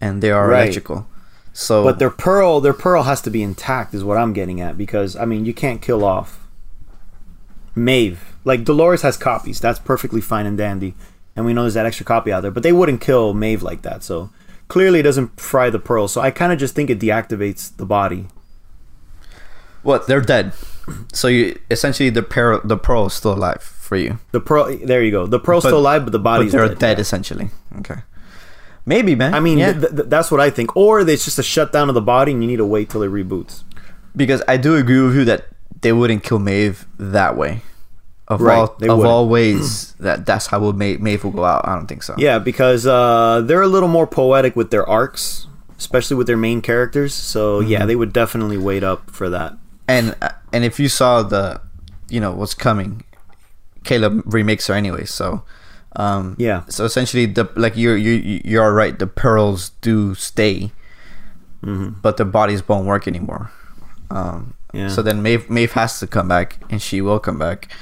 [0.00, 0.62] and they are Right.
[0.62, 1.06] electrical.
[1.52, 4.76] So But their pearl, their pearl has to be intact, is what I'm getting at.
[4.76, 6.40] Because I mean, you can't kill off
[7.74, 8.20] Maeve.
[8.44, 10.94] Like Dolores has copies, that's perfectly fine and dandy,
[11.36, 12.50] and we know there's that extra copy out there.
[12.50, 14.02] But they wouldn't kill Maeve like that.
[14.02, 14.30] So
[14.68, 16.08] clearly, it doesn't fry the pearl.
[16.08, 18.26] So I kind of just think it deactivates the body.
[19.82, 20.52] what they're dead.
[21.12, 24.18] So you essentially the pearl the pearl is still alive for you.
[24.32, 25.26] The pearl, there you go.
[25.26, 26.78] The pearl's But- still alive, but the But body's they're dead.
[26.78, 27.48] dead, essentially.
[27.80, 27.96] Okay.
[28.86, 29.34] Maybe, man.
[29.34, 29.72] I mean, yeah.
[29.72, 30.74] th- th- that's what I think.
[30.76, 33.10] Or it's just a shutdown of the body, and you need to wait till it
[33.10, 33.64] reboots.
[34.16, 35.46] because I do agree with you that
[35.82, 37.62] they wouldn't kill Maeve that way.
[38.26, 39.12] Of Right, all they of wouldn't.
[39.12, 41.66] all ways that that's how would Maeve, Maeve will go out.
[41.68, 42.14] I don't think so.
[42.18, 45.46] Yeah, because uh, they're a little more poetic with their arcs,
[45.78, 47.14] especially with their main characters.
[47.14, 47.86] So yeah, Mm-hmm.
[47.88, 49.54] they would definitely wait up for that.
[49.86, 51.60] And uh, and if you saw the,
[52.10, 53.02] you know what's coming,
[53.88, 55.04] Caleb remakes her anyway.
[55.08, 55.42] So.
[55.96, 56.62] Um, Yeah.
[56.68, 58.92] So essentially, the like you're you you're right.
[58.98, 60.70] The pearls do stay,
[61.64, 62.00] Mm-hmm.
[62.04, 63.50] but the bodies won't work anymore.
[64.12, 64.88] Um, Yeah.
[64.92, 67.72] So then Maeve Maeve has to come back, and she will come back,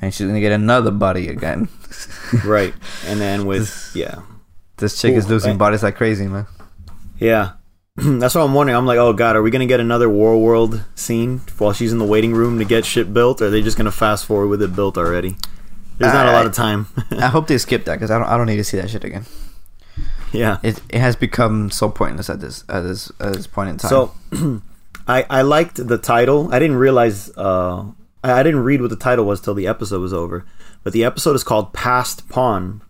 [0.00, 1.68] and she's gonna get another body again.
[2.46, 2.72] right,
[3.10, 4.22] and then with yeah,
[4.78, 5.58] this chick is losing Eh.
[5.58, 6.46] bodies like crazy, man.
[7.18, 7.58] yeah.
[8.18, 8.76] That's what I'm wondering.
[8.76, 11.98] I'm like, oh god, are we gonna get another War World scene while she's in
[11.98, 13.42] the waiting room to get shit built?
[13.42, 15.36] Or are they just gonna fast forward with it built already?
[15.98, 16.86] There's not a lot of time.
[17.10, 19.04] I hope they skip that because I don't I don't need to see that shit
[19.04, 19.26] again.
[20.32, 20.58] yeah.
[20.62, 23.90] It it has become so pointless at this at this at this point in time.
[23.90, 24.14] So,
[25.06, 26.48] I I liked the title.
[26.54, 27.30] I didn't realize.
[27.36, 27.84] Uh,
[28.24, 30.46] I I didn't read what the title was till the episode was over.
[30.82, 32.80] But the episode is called Passed Pawn,"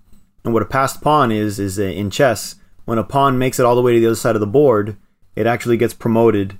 [0.44, 2.54] and what a passed pawn is is uh, in chess
[2.90, 4.96] when a pawn makes it all the way to the other side of the board,
[5.36, 6.58] it actually gets promoted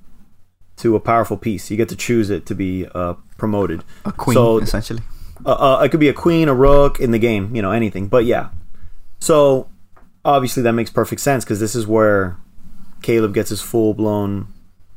[0.77, 1.71] to a powerful piece.
[1.73, 3.83] You get to choose it to be uh, promoted.
[4.05, 5.03] a queen So essentially.
[5.45, 8.07] uh, uh, it could be a queen, a rook in the game, you know, anything.
[8.07, 8.51] But yeah,
[9.19, 9.69] so
[10.25, 12.37] obviously that makes perfect sense because this is where
[13.03, 14.47] Caleb gets his full blown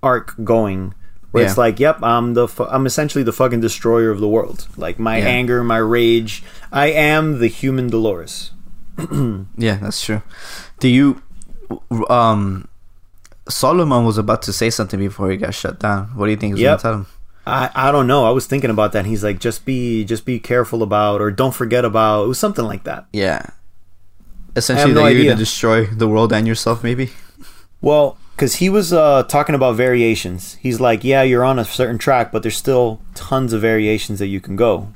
[0.03, 0.93] arc going.
[1.31, 4.67] Where it's like, yep, I'm the fu- I'm essentially the fucking destroyer of the world.
[4.77, 5.25] Like my Yeah.
[5.29, 8.51] anger, my rage, I am the human Dolores.
[9.57, 10.21] Yeah, that's true.
[10.79, 11.22] Do you
[12.09, 12.67] um
[13.49, 16.07] Solomon was about to say something before he got shut down.
[16.15, 16.69] What do you think he was Yep.
[16.69, 17.05] gonna tell him?
[17.45, 18.25] I, I don't know.
[18.25, 18.99] I was thinking about that.
[18.99, 22.23] And he's like, just be just be careful about, or don't forget about.
[22.23, 23.05] It was something like that.
[23.11, 23.45] Yeah.
[24.55, 27.09] Essentially no that you're gonna destroy the world and yourself maybe?
[27.81, 30.53] Well, because he was uh, talking about variations.
[30.55, 34.27] He's like, yeah, you're on a certain track, but there's still tons of variations that
[34.27, 34.93] you can go.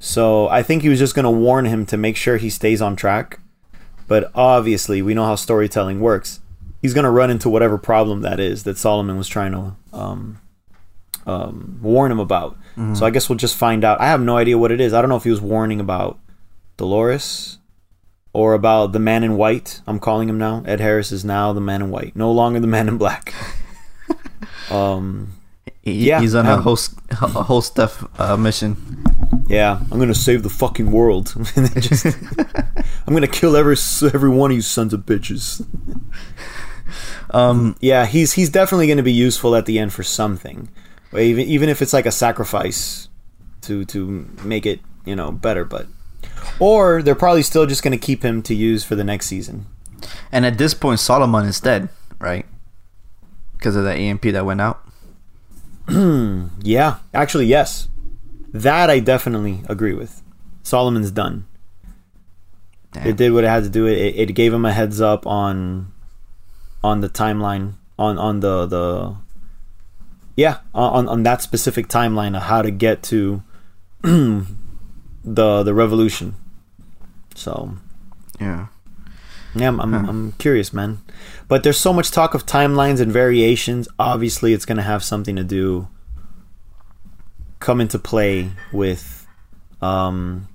[0.00, 2.82] So I think he was just going to warn him to make sure he stays
[2.82, 3.40] on track.
[4.06, 6.40] But obviously, we know how storytelling works.
[6.82, 10.40] He's going to run into whatever problem that is that Solomon was trying to um,
[11.26, 12.56] um, warn him about.
[12.94, 14.00] So I guess we'll just find out.
[14.00, 14.92] I have no idea what it is.
[14.92, 16.18] I don't know if he was warning about
[16.76, 17.58] Dolores
[18.32, 19.80] or about the man in white.
[19.86, 20.64] I'm calling him now.
[20.66, 23.32] Ed Harris is now the man in white, no longer the man in black.
[24.70, 25.34] um,
[25.82, 29.04] He, Yeah, he's on a host a whole stuff uh, mission.
[29.46, 31.34] Yeah, I'm gonna save the fucking world.
[31.76, 32.06] Just-
[33.06, 33.76] I'm gonna kill every
[34.12, 35.64] every one of you sons of bitches.
[37.30, 40.68] Um Yeah, he's he's definitely gonna be useful at the end for something,
[41.12, 43.08] even even if it's like a sacrifice
[43.62, 45.64] to to make it you know better.
[45.64, 45.86] But
[46.58, 49.66] or they're probably still just gonna keep him to use for the next season.
[50.32, 51.88] and at this point Solomon is dead,
[52.20, 52.46] right?
[53.58, 54.80] Because of that EMP that went out.
[56.62, 57.88] Yeah, actually, yes.
[58.54, 60.22] That I definitely agree with.
[60.62, 61.46] Solomon's done.
[62.92, 63.08] Damn.
[63.08, 63.86] It did what it had to do.
[63.86, 65.92] It, it gave him a heads up on
[66.82, 69.16] on the timeline on on the the
[70.36, 73.42] yeah on on that specific timeline of how to get to
[74.02, 74.46] the
[75.24, 76.36] the revolution.
[77.34, 77.76] So
[78.40, 78.68] Yeah.
[79.56, 81.00] yeah, I'm, I'm, I'm curious, man.
[81.48, 83.88] But there's so much talk of timelines and variations.
[83.98, 85.88] Obviously, it's going to have something to do,
[87.64, 89.26] come into play with
[89.80, 90.48] um,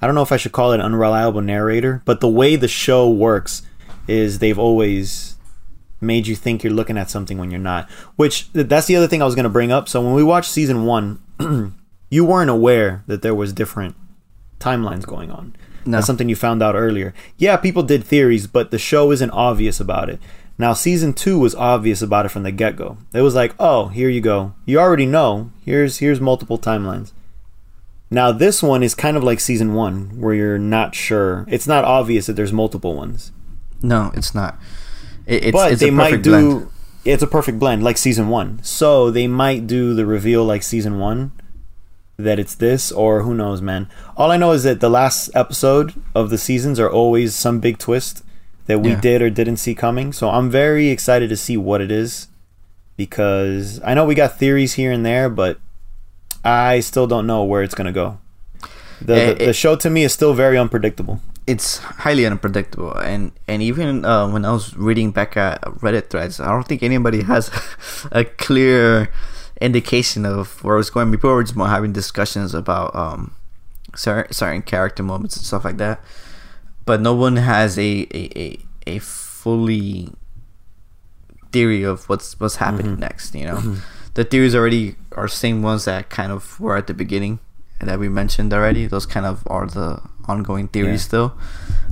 [0.00, 2.68] I don't know if I should call it an unreliable narrator, but the way the
[2.68, 3.62] show works
[4.06, 5.36] is they've always
[6.00, 7.90] made you think you're looking at something when you're not.
[8.16, 9.88] Which that's the other thing I was going to bring up.
[9.88, 11.74] So when we watched season 1,
[12.10, 13.96] you weren't aware that there was different
[14.60, 15.56] timelines going on.
[15.84, 15.96] No.
[15.96, 17.14] That's something you found out earlier.
[17.38, 20.20] Yeah, people did theories, but the show isn't obvious about it.
[20.58, 22.98] Now, season two was obvious about it from the get go.
[23.14, 24.54] It was like, oh, here you go.
[24.66, 25.52] You already know.
[25.64, 27.12] Here's here's multiple timelines.
[28.10, 31.44] Now, this one is kind of like season one, where you're not sure.
[31.48, 33.32] It's not obvious that there's multiple ones.
[33.82, 34.58] No, it's not.
[35.26, 36.30] It, it's, but it's they a might do.
[36.30, 36.70] blend.
[37.04, 38.60] It's a perfect blend, like season one.
[38.64, 41.32] So they might do the reveal like season one,
[42.16, 43.88] that it's this, or who knows, man.
[44.16, 47.78] All I know is that the last episode of the seasons are always some big
[47.78, 48.24] twist
[48.68, 49.00] that we Yeah.
[49.00, 50.12] did or didn't see coming.
[50.12, 52.28] So I'm very excited to see what it is
[52.96, 55.58] because I know we got theories here and there, but
[56.44, 58.18] I still don't know where it's gonna go.
[59.00, 61.20] The, Yeah, the, the it- show to me is still very unpredictable.
[61.46, 66.40] It's highly unpredictable, and and even uh, when I was reading back at Reddit threads,
[66.40, 67.50] I don't think anybody has
[68.12, 69.08] a clear
[69.58, 71.10] indication of where it's going.
[71.10, 73.32] People were just more having discussions about um
[73.96, 76.00] certain, certain character moments and stuff like that,
[76.88, 80.08] but no one has a a, a, a fully
[81.52, 83.00] theory of what's what's happening mm-hmm.
[83.00, 83.34] next.
[83.34, 83.74] You know, mm-hmm.
[84.14, 87.40] the theories already are same ones that kind of were at the beginning
[87.78, 88.86] and that we mentioned already.
[88.86, 91.08] Those kind of are the ongoing theories Yeah.
[91.08, 91.38] still.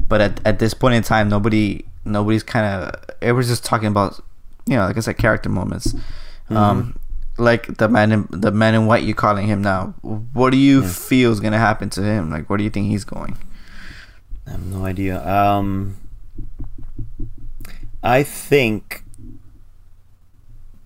[0.09, 4.19] But at, at this point in time, nobody nobody's kind of everyone's just talking about
[4.65, 5.93] you know like I said character moments.
[5.93, 6.57] Mm-hmm.
[6.57, 6.99] Um,
[7.37, 9.93] like the man in the man in white You're calling him now.
[10.01, 12.31] What do you feel is gonna happen to him?
[12.31, 13.37] Like where do you think he's going?
[14.47, 15.27] I have no idea.
[15.27, 15.97] Um,
[18.03, 19.03] I think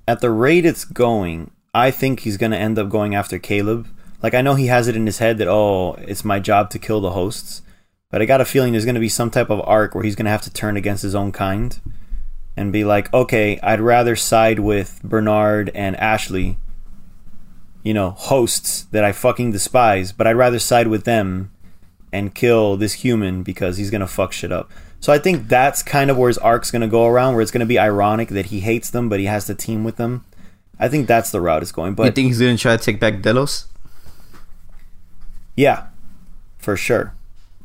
[0.09, 3.89] at the rate it's going, I think he's going to end up going after Caleb.
[4.23, 6.79] Like I know he has it in his head that oh, it's my job to
[6.79, 7.63] kill the hosts,
[8.11, 10.17] but I got a feeling there's going to be some type of arc where he's
[10.17, 11.79] going to have to turn against his own kind
[12.57, 16.59] and be like, okay, I'd rather side with Bernard and Ashley.
[17.83, 21.51] You know, hosts that I fucking despise, but I'd rather side with them
[22.13, 24.71] and kill this human because he's gonna fuck shit up.
[25.01, 27.67] So I think that's kind of where his arc's gonna go around, where it's gonna
[27.67, 30.25] be ironic that he hates them, but he has to team with them.
[30.79, 31.95] I think that's the route it's going.
[31.95, 33.67] But you think he's gonna try to take back Delos?
[35.57, 35.87] yeah,
[36.59, 37.15] for sure.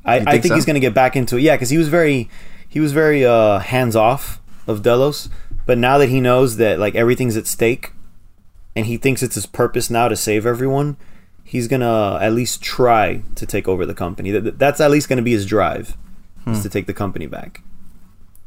[0.04, 0.56] I, You I think think so?
[0.56, 1.42] he's gonna get back into it.
[1.42, 2.30] Yeah, because he was very
[2.68, 5.30] he was very uh, hands off of Delos,
[5.66, 7.94] but now that he knows that like everything's at stake,
[8.76, 10.98] and he thinks it's his purpose now to save everyone,
[11.46, 14.32] he's gonna at least try to take over the company.
[14.32, 15.96] That, that's at least gonna be his drive,
[16.48, 17.62] is to take the company back,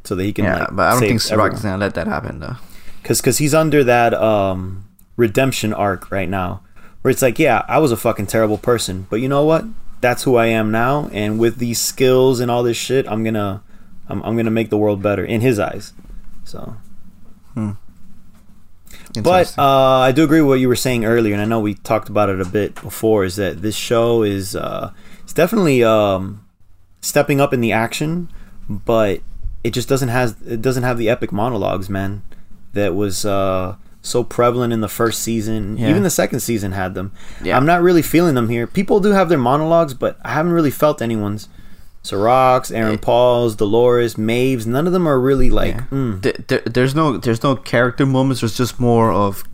[0.04, 0.44] so that he can.
[0.44, 0.50] Hmm.
[0.50, 1.20] Yeah, like, but I don't think
[1.54, 2.56] is gonna let that happen though.
[3.02, 4.84] because because he's under that um
[5.16, 6.60] redemption arc right now
[7.02, 9.64] where it's like yeah i was a fucking terrible person but you know what
[10.00, 13.60] that's who i am now and with these skills and all this shit i'm gonna
[14.08, 15.92] i'm, I'm gonna make the world better in his eyes
[16.44, 16.76] so
[19.22, 21.74] but uh, I do agree with what you were saying earlier, and I know we
[21.74, 23.24] talked about it a bit before.
[23.24, 26.46] Is that this show is uh, it's definitely um,
[27.00, 28.30] stepping up in the action,
[28.68, 29.20] but
[29.64, 32.22] it just doesn't has it doesn't have the epic monologues, man.
[32.72, 35.76] That was uh, so prevalent in the first season.
[35.76, 35.90] Yeah.
[35.90, 37.12] Even the second season had them.
[37.42, 37.56] Yeah.
[37.56, 38.66] I'm not really feeling them here.
[38.66, 41.48] People do have their monologues, but I haven't really felt anyone's.
[42.08, 45.74] Serac's, Aaron Paul's, Dolores, Maeve's, none of them are really like.
[45.74, 45.84] Yeah.
[45.90, 48.40] mm, Th- there, there's no there's no character moments.
[48.40, 49.44] There's just more of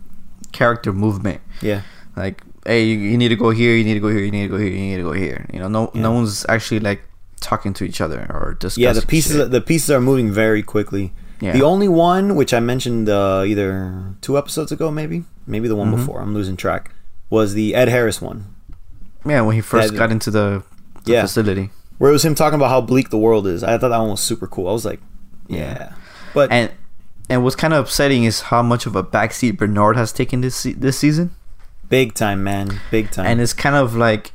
[0.51, 1.41] character movement.
[1.61, 1.81] yeah.
[2.15, 3.75] Like, hey, you, you need to go here.
[3.75, 4.19] You need to go here.
[4.23, 4.69] You need to go here.
[4.69, 5.45] You need to go here.
[5.53, 7.01] You know, no no one's actually like
[7.41, 8.83] talking to each other or discussing.
[8.83, 9.51] Yeah, the pieces shit.
[9.51, 11.11] the pieces are moving very quickly.
[11.41, 11.51] Yeah.
[11.51, 15.87] The only one which I mentioned uh, either two episodes ago, maybe maybe the one
[15.91, 15.97] Mm-hmm.
[16.05, 16.21] before.
[16.21, 16.91] I'm losing track.
[17.29, 18.45] Was the Ed Harris one
[19.27, 20.63] yeah, when he first Yeah, got into the,
[21.03, 21.21] the Yeah.
[21.23, 23.63] facility, where it was him talking about how bleak the world is.
[23.63, 24.67] I thought that one was super cool.
[24.67, 24.99] I was like,
[25.47, 25.93] yeah,
[26.33, 26.71] but and
[27.29, 30.63] and what's kind of upsetting is how much of a backseat Bernard has taken this
[30.63, 31.31] this season,
[31.89, 33.25] big time, man, big time.
[33.25, 34.31] and it's kind of like.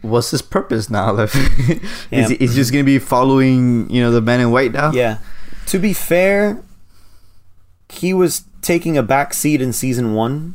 [0.00, 1.10] What's his purpose now?
[1.16, 1.78] Like, Yeah.
[2.22, 4.92] is he is he just gonna be following, you know, the man in white now?
[4.92, 5.18] yeah,
[5.66, 6.62] to be fair,
[7.88, 10.54] he was taking a back seat in season one.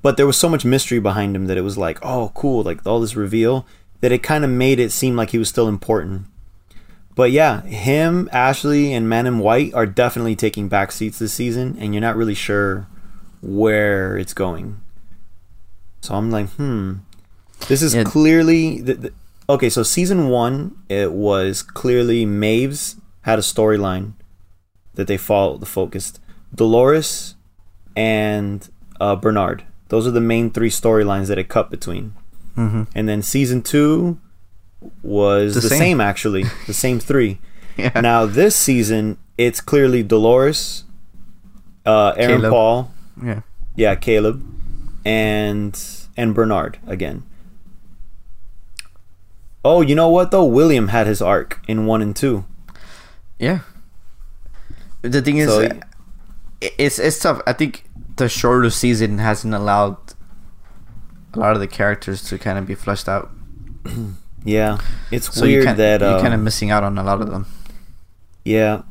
[0.00, 2.86] But there was so much mystery behind him that it was like, oh, cool, like
[2.86, 3.66] all this reveal
[4.00, 6.26] that it kind of made it seem like he was still important.
[7.14, 11.76] But yeah, him, Ashley, and Man in White are definitely taking back seats this season,
[11.80, 12.86] and you're not really sure
[13.42, 14.80] where it's going.
[16.00, 16.94] So I'm like, hmm,
[17.66, 18.04] this is Yeah.
[18.04, 19.12] clearly th- th-
[19.48, 19.68] okay.
[19.68, 24.12] So season one, it was clearly Maeve's had a storyline
[24.94, 26.20] that they followed, the focused.
[26.54, 27.34] Dolores
[27.96, 28.68] and
[29.00, 29.64] uh, Bernard.
[29.88, 32.14] Those are the main three storylines that it cut between.
[32.58, 32.82] Mm-hmm.
[32.94, 34.18] and then season two
[35.02, 35.78] was The the, same.
[35.78, 36.00] same.
[36.00, 37.38] actually, the same three.
[37.76, 38.00] Yeah.
[38.00, 40.84] Now this season, it's clearly Dolores,
[41.86, 42.50] uh, Aaron Caleb.
[42.52, 42.90] Paul,
[43.22, 43.40] yeah.
[43.76, 44.42] yeah, Caleb,
[45.04, 45.78] and
[46.16, 47.22] and Bernard again.
[49.64, 50.44] Oh, you know what though?
[50.44, 52.44] William had his arc in one and two.
[53.38, 53.60] Yeah.
[55.02, 55.68] The thing is, So-
[56.60, 57.40] it's it's tough.
[57.46, 57.84] I think
[58.16, 59.96] the shorter season hasn't allowed
[61.34, 63.30] a lot of the characters to kind of be fleshed out.
[64.44, 64.78] Yeah,
[65.10, 67.20] it's So you weird kind that you're uh, kind of missing out on a lot
[67.20, 67.46] of them.
[68.44, 68.82] Yeah.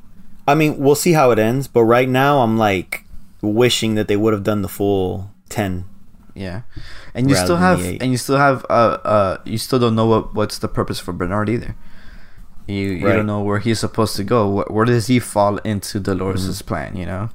[0.45, 3.05] I mean, we'll see how it ends, but right now I'm like
[3.41, 5.85] wishing that they would have done the full 10.
[6.35, 6.61] Yeah,
[7.15, 10.35] and you still have and you still have uh uh you still don't know what
[10.35, 11.75] what's the purpose for Bernard either.
[12.67, 13.15] You you Right.
[13.15, 14.47] don't know where he's supposed to go.
[14.47, 16.03] Where, where does he fall into Mm-hmm.
[16.03, 16.95] Dolores's plan?
[16.95, 17.29] You know.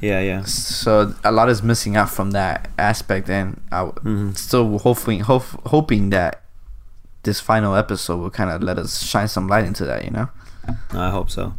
[0.00, 0.42] Yeah, yeah.
[0.44, 4.36] so a lot is missing out from that aspect and i w- Mhm.
[4.36, 6.42] still hoping hope, hoping that
[7.22, 10.28] this final episode will kind of let us shine some light into that you know
[10.92, 11.54] I hope so.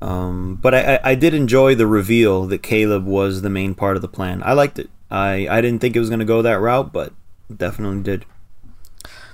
[0.00, 3.96] Um, but I, I, I did enjoy the reveal that Caleb was the main part
[3.96, 4.42] of the plan.
[4.44, 4.90] I liked it.
[5.10, 7.12] I, I didn't think it was going to go that route, but
[7.54, 8.24] definitely did.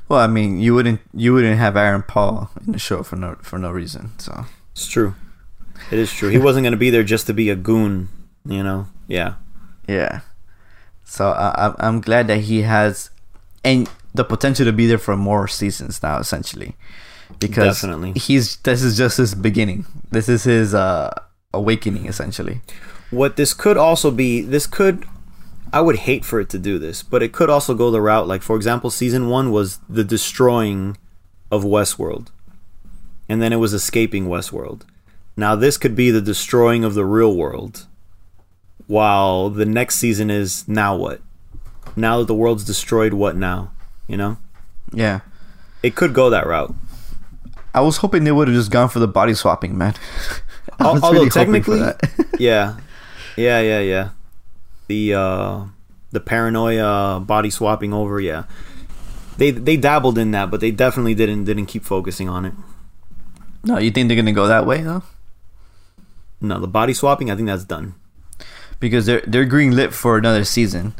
[0.08, 3.36] well i mean you wouldn't you wouldn't have aaron paul in the show for no
[3.40, 5.14] for no reason so It's true.
[5.92, 6.30] It is true.
[6.30, 8.08] He wasn't going to be there just to be a goon,
[8.46, 8.86] you know?
[9.08, 9.34] Yeah.
[9.88, 10.20] yeah
[11.04, 13.10] so I, I'm- i'm glad that he has
[13.64, 16.74] and the potential to be there for more seasons now essentially
[17.38, 18.12] because Definitely.
[18.18, 21.10] he's this is just his beginning this is his uh
[21.52, 22.62] awakening essentially
[23.10, 25.04] What this could also be, this could,
[25.72, 28.26] I would hate for it to do this, but it could also go the route,
[28.26, 30.96] like, for example, season one was the destroying
[31.50, 32.28] of Westworld,
[33.28, 34.82] and then it was escaping Westworld.
[35.36, 37.86] Now, this could be the destroying of the real world,
[38.86, 41.20] while the next season is now what?
[41.96, 43.72] Now that the world's destroyed, what now?
[44.08, 44.36] You know?
[44.92, 45.20] yeah
[45.82, 46.74] It could go that route.
[47.74, 49.94] I was hoping they would have just gone for the body swapping, man.
[50.78, 51.80] I Al- was although really technically,
[52.38, 52.76] yeah,
[53.36, 54.08] yeah, yeah, yeah.
[54.88, 55.64] The uh,
[56.10, 58.44] the paranoia body swapping over, yeah.
[59.38, 62.52] They they dabbled in that, but they definitely didn't didn't keep focusing on it.
[63.64, 65.02] no, you think they're gonna go that way though?
[66.42, 67.94] No, the body swapping, I think that's done.
[68.80, 70.94] Because they're they're green lit for another season,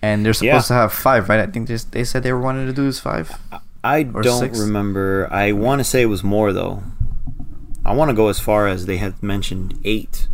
[0.00, 0.74] and they're supposed Yeah.
[0.76, 1.40] to have five, right?
[1.40, 3.30] I think they they said they were wanting to do is five.
[3.84, 4.58] I Or don't six?
[4.58, 5.28] remember.
[5.30, 6.82] I want to say it was more though.
[7.84, 10.26] I want to go as far as they had mentioned eight,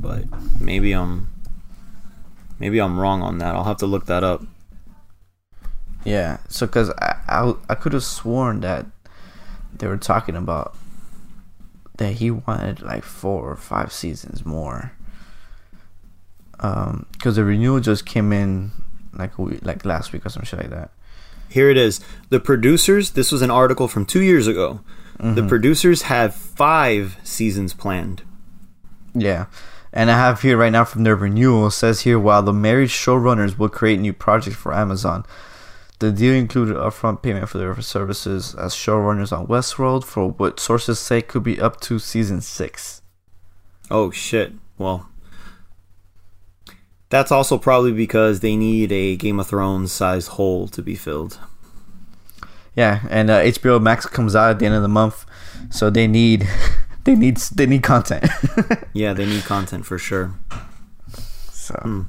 [0.00, 0.24] but
[0.60, 1.28] maybe I'm
[2.60, 3.54] maybe I'm wrong on that.
[3.54, 4.42] I'll have to look that up.
[6.04, 6.38] Yeah.
[6.48, 8.86] So because I I, I could have sworn that
[9.76, 10.74] they were talking about
[11.98, 14.92] that he wanted like four or five seasons more.
[16.60, 18.70] Um, because the renewal just came in
[19.12, 20.90] like a week, like last week or some shit like that.
[21.48, 22.00] Here it is.
[22.30, 24.80] The producers, this was an article from two years ago.
[25.18, 28.22] The producers have five seasons planned.
[29.14, 29.46] Yeah.
[29.92, 33.58] And I have here right now from their renewal says here while the married showrunners
[33.58, 35.24] will create new projects for Amazon,
[35.98, 40.98] the deal included upfront payment for their services as showrunners on Westworld for what sources
[40.98, 43.02] say could be up to season six.
[43.90, 44.52] Oh, shit.
[44.78, 45.08] Well,
[47.08, 51.38] that's also probably because they need a Game of Thrones sized hole to be filled.
[52.74, 55.24] Yeah, and uh, HBO Max comes out at the end of the month,
[55.70, 56.46] so they need
[57.04, 58.28] they need they need content.
[58.92, 60.34] Yeah, they need content for sure.
[61.52, 62.06] so,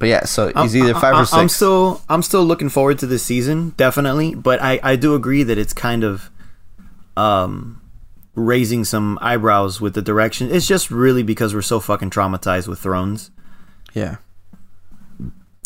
[0.00, 2.98] but yeah, so I'm- either five I- or 6 I'm still I'm still looking forward
[2.98, 4.34] to this season, definitely.
[4.34, 6.28] But I I do agree that it's kind of
[7.16, 7.80] um
[8.34, 10.50] raising some eyebrows with the direction.
[10.50, 13.30] It's just really because we're so fucking traumatized with Thrones
[13.92, 14.16] yeah,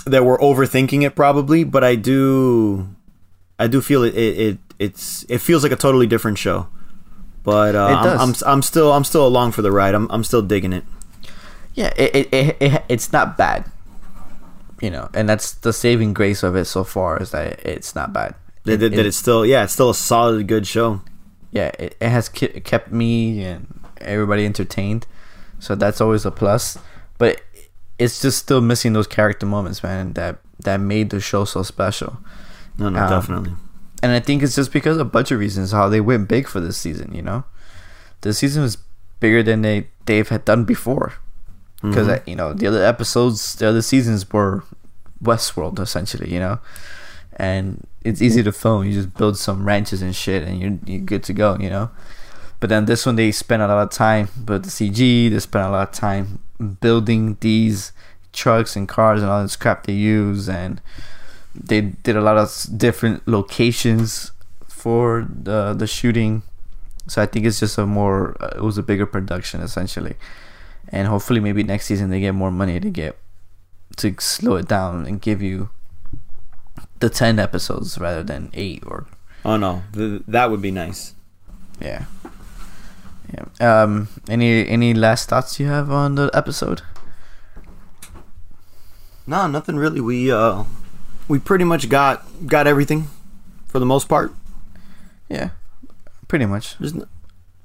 [0.06, 1.64] that we're overthinking it probably.
[1.64, 2.88] But I do
[3.58, 6.68] I do feel it it, it it's it feels like a totally different show.
[7.44, 8.34] But uh, I'm, I'm.
[8.46, 9.94] I'm still I'm still along for the ride.
[9.94, 10.84] I'm I'm still digging it.
[11.74, 13.66] yeah, it, it, it, it it's not bad,
[14.84, 18.12] you know, and that's the saving grace of it so far is that it's not
[18.12, 18.34] bad.
[18.64, 21.00] That, that, that it's still yeah, it's still a solid good show.
[21.50, 23.66] yeah, it, it has ke- kept me and
[24.00, 25.06] everybody entertained,
[25.58, 26.78] so that's always a plus.
[27.18, 27.40] But
[27.98, 32.18] it's just still missing those character moments, man, that that made the show so special.
[32.78, 33.52] No, no, Um, definitely.
[34.02, 36.46] And I think it's just because of a bunch of reasons how they went big
[36.48, 37.14] for this season.
[37.14, 37.44] You know,
[38.20, 38.76] the season was
[39.20, 41.14] bigger than they they've had done before.
[41.88, 44.64] Because you know the other episodes, the other seasons were
[45.22, 46.32] Westworld essentially.
[46.32, 46.58] You know,
[47.36, 48.84] and it's easy to film.
[48.84, 51.56] You just build some ranches and shit, and you're you're good to go.
[51.58, 51.90] You know.
[52.60, 55.30] But then this one, they spent a lot of time with the CG.
[55.30, 56.38] They spent a lot of time
[56.80, 57.92] building these
[58.32, 60.80] trucks and cars and all this crap they use, and
[61.54, 64.32] they did a lot of different locations
[64.66, 66.42] for the the shooting.
[67.06, 70.16] So I think it's just a more uh, it was a bigger production essentially,
[70.88, 73.16] and hopefully maybe next season they get more money to get
[73.96, 75.70] to slow it down and give you
[77.00, 79.06] the ten episodes rather than eight or
[79.44, 81.14] Oh no, th- that would be nice.
[81.80, 82.04] yeah.
[83.32, 83.82] Yeah.
[83.82, 84.08] Um.
[84.28, 86.82] Any any last thoughts you have on the episode?
[89.26, 90.00] No, nothing really.
[90.00, 90.64] We uh,
[91.28, 93.08] we pretty much got got everything
[93.66, 94.32] for the most part.
[95.28, 95.50] Yeah.
[96.28, 96.76] Pretty much.
[96.78, 96.94] There's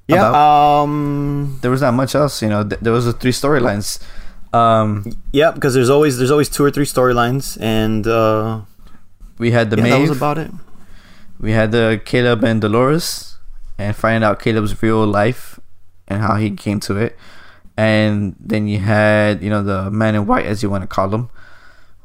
[0.10, 0.30] yeah.
[0.30, 0.36] About-
[0.84, 1.60] Um.
[1.62, 2.42] There was not much else.
[2.42, 2.64] You know.
[2.68, 4.02] Th- there was the three storylines.
[4.54, 5.06] Um.
[5.32, 8.62] Yeah, because there's always there's always two or three storylines, and uh,
[9.38, 10.52] We had the yeah, that was about it.
[11.40, 13.38] we had the Caleb and Dolores,
[13.78, 15.60] and finding out Caleb's real life
[16.08, 17.16] and how he came to it.
[17.78, 21.14] And then you had, you know, the man in white, as you want to call
[21.16, 21.30] him,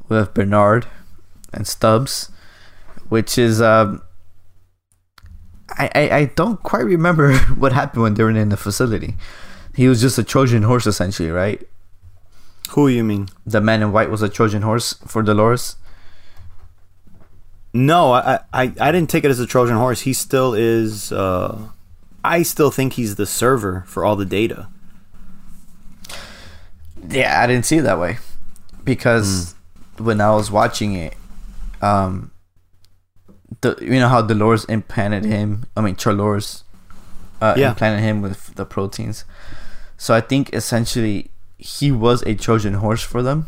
[0.07, 0.85] with Bernard
[1.51, 2.31] and Stubbs,
[3.09, 4.01] which is, um,
[5.77, 9.15] I, I, I don't quite remember what happened when they were in the facility.
[9.75, 11.61] He was just a Trojan horse, essentially, right?
[12.71, 13.29] Who you mean?
[13.45, 15.75] The man in white was a Trojan horse for Dolores.
[17.73, 20.01] No, I, I I didn't take it as a Trojan horse.
[20.01, 21.11] He still is.
[21.11, 21.69] Uh,
[22.23, 24.69] I still think he's the server for all the data.
[27.09, 28.17] Yeah, I didn't see it that way
[28.83, 29.55] because
[29.97, 31.15] when I was watching it,
[31.81, 32.31] um,
[33.61, 35.65] the you know how Dolores implanted him.
[35.77, 36.63] I mean, Charlores,
[37.41, 37.69] uh, Yeah.
[37.69, 39.25] implanted him with the proteins.
[39.97, 43.47] So I think essentially he was a Trojan horse for them,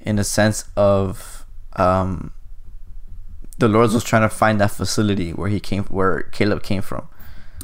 [0.00, 1.44] in the sense of
[1.76, 2.32] um,
[3.58, 7.08] Dolores was trying to find that facility where he came, where Caleb came from.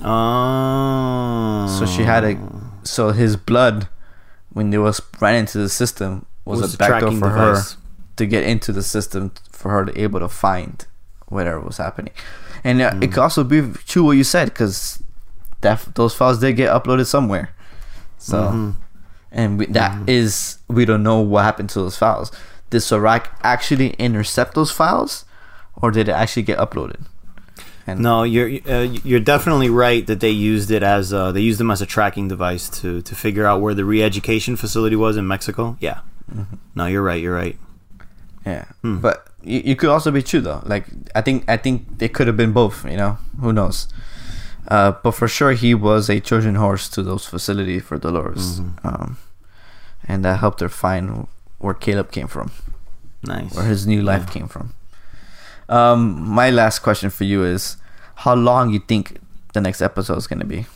[0.02, 2.36] Oh, So she had a,
[2.82, 3.88] so his blood,
[4.52, 7.72] when they was ran into the system, was, Was a a backdoor for device.
[7.74, 7.78] her
[8.16, 10.86] to get into the system for her to able to find
[11.32, 12.12] whatever was happening.
[12.64, 13.02] And uh, Mm.
[13.04, 15.02] it could also be true what you said because
[15.62, 17.50] that those files did get uploaded somewhere.
[18.18, 18.74] So, Mhm.
[19.32, 22.30] and we, that is we don't know what happened to those files.
[22.70, 25.24] Did Serac actually intercept those files,
[25.74, 27.02] or did it actually get uploaded?
[27.86, 31.58] And No, you're uh, you're definitely right that they used it as uh, they used
[31.58, 35.26] them as a tracking device to to figure out where the re-education facility was in
[35.26, 35.76] Mexico.
[35.80, 35.98] Yeah.
[36.30, 36.56] Mm-hmm.
[36.76, 37.20] No, you're right.
[37.20, 37.58] You're right.
[38.46, 38.98] Yeah, Hmm.
[38.98, 40.62] but you, you could also be true though.
[40.64, 42.84] Like I think I think they could have been both.
[42.84, 43.88] You know, who knows?
[44.68, 48.86] Uh, but for sure, he was a Trojan horse to those facilities for Dolores, Mm-hmm.
[48.86, 49.16] um,
[50.06, 51.26] and that helped her find
[51.58, 52.52] where Caleb came from,
[53.24, 53.52] Nice.
[53.54, 54.32] where his new life Yeah.
[54.32, 54.72] came from.
[55.68, 57.76] Um, my last question for you is,
[58.22, 59.18] how long you think
[59.52, 60.66] the next episode is gonna be?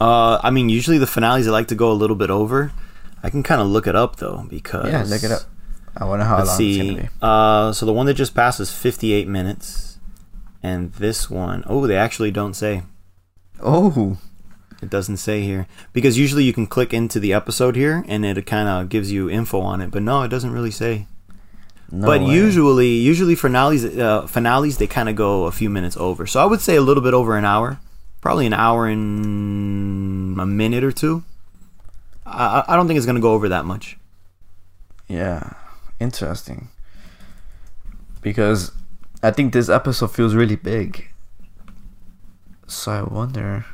[0.00, 2.72] Uh, I mean, usually the finales I like to go a little bit over.
[3.22, 5.42] I can kind of look it up though because Yeah, look it up.
[5.96, 7.08] I wonder how Let's long it's gonna be.
[7.22, 9.98] Uh, so the one that just passed is 58 minutes,
[10.62, 12.82] and this one, oh, they actually don't say.
[13.62, 14.18] Oh,
[14.82, 18.44] It doesn't say here because usually you can click into the episode here and it
[18.44, 21.06] kind of gives you info on it, but no, it doesn't really say.
[21.90, 22.26] no but way.
[22.34, 26.26] usually, usually finales, uh, finales they kind of go a few minutes over.
[26.26, 27.78] So I would say a little bit over an hour,
[28.20, 31.22] probably an hour and a minute or two.
[32.26, 33.96] I, I- I don't think it's gonna go over that much.
[35.08, 35.52] Yeah,
[36.04, 36.68] interesting.
[38.20, 38.70] Because
[39.22, 41.08] I think this episode feels really big.
[42.66, 43.64] So I wonder.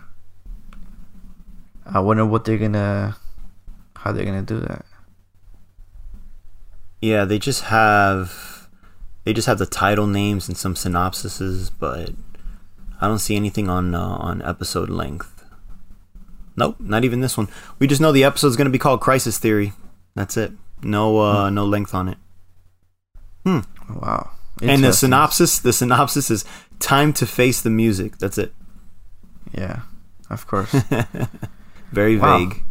[1.84, 3.16] I wonder what they're gonna,
[3.96, 4.86] how they're gonna do that.
[7.00, 8.68] Yeah, they just have
[9.24, 12.10] they just have the title names and some synopsises, but
[13.00, 15.44] I don't see anything on uh, on episode length.
[16.56, 17.48] Nope, not even this one.
[17.78, 19.72] We just know the episode's to be called Crisis Theory.
[20.14, 20.52] That's it.
[20.82, 22.18] No uh no length on it.
[23.44, 23.60] Hmm.
[23.88, 24.30] Wow.
[24.62, 26.44] And the synopsis, the synopsis is
[26.78, 28.18] time to face the music.
[28.18, 28.52] That's it.
[29.52, 29.80] Yeah,
[30.28, 30.70] of course.
[31.92, 32.38] Very Wow.
[32.38, 32.62] vague.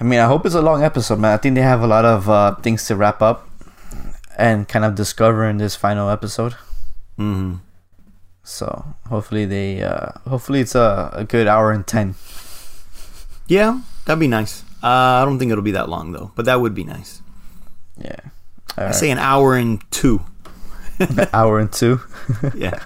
[0.00, 1.32] I mean, I hope it's a long episode, man.
[1.32, 3.48] I think they have a lot of uh, things to wrap up
[4.36, 6.54] and kind of discover in this final episode.
[7.18, 7.56] Mm-hmm.
[8.42, 12.16] So hopefully they, uh, hopefully it's a, a good hour and ten.
[13.46, 14.64] Yeah, that'd be nice.
[14.82, 17.22] Uh, I don't think it'll be that long though, but that would be nice.
[17.98, 18.16] Yeah.
[18.76, 20.20] I say an hour and two.
[21.32, 22.00] hour and two.
[22.54, 22.84] Yeah.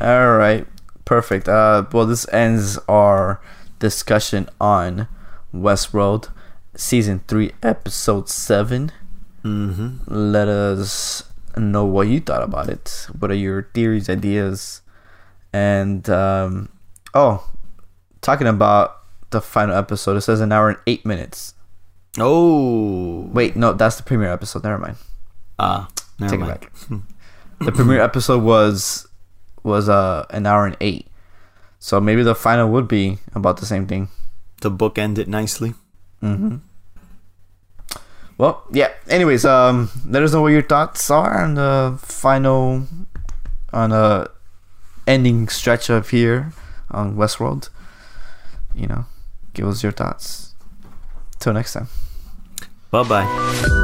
[0.00, 0.66] All right,
[1.04, 1.48] perfect.
[1.48, 3.40] Uh, well, this ends our
[3.78, 5.08] discussion on
[5.54, 6.30] Westworld,
[6.74, 8.92] season three, episode seven.
[9.42, 9.98] mm-hmm.
[10.06, 11.22] Let us
[11.56, 13.06] know what you thought about it.
[13.18, 14.82] What are your theories, ideas,
[15.52, 16.68] and um,
[17.14, 17.48] oh,
[18.20, 18.98] talking about
[19.30, 20.16] the final episode.
[20.16, 21.54] It says an hour and eight minutes.
[22.18, 24.64] Oh, Wait, no, that's the premiere episode.
[24.64, 24.96] Never mind.
[25.58, 26.72] Ah, never Take it back.
[27.60, 29.06] the premiere episode was
[29.62, 31.08] was uh an hour and eight.
[31.78, 34.08] So maybe the final would be about the same thing.
[34.62, 35.74] The book ended nicely.
[36.22, 36.56] Mm-hmm.
[38.38, 38.90] Well, yeah.
[39.08, 42.86] Anyways, um, let us know what your thoughts are on the final,
[43.72, 44.28] on a
[45.06, 46.52] ending stretch of here
[46.90, 47.70] on Westworld.
[48.74, 49.06] You know,
[49.56, 50.54] give us your thoughts.
[51.40, 51.88] Till next time.
[52.90, 53.82] Bye bye.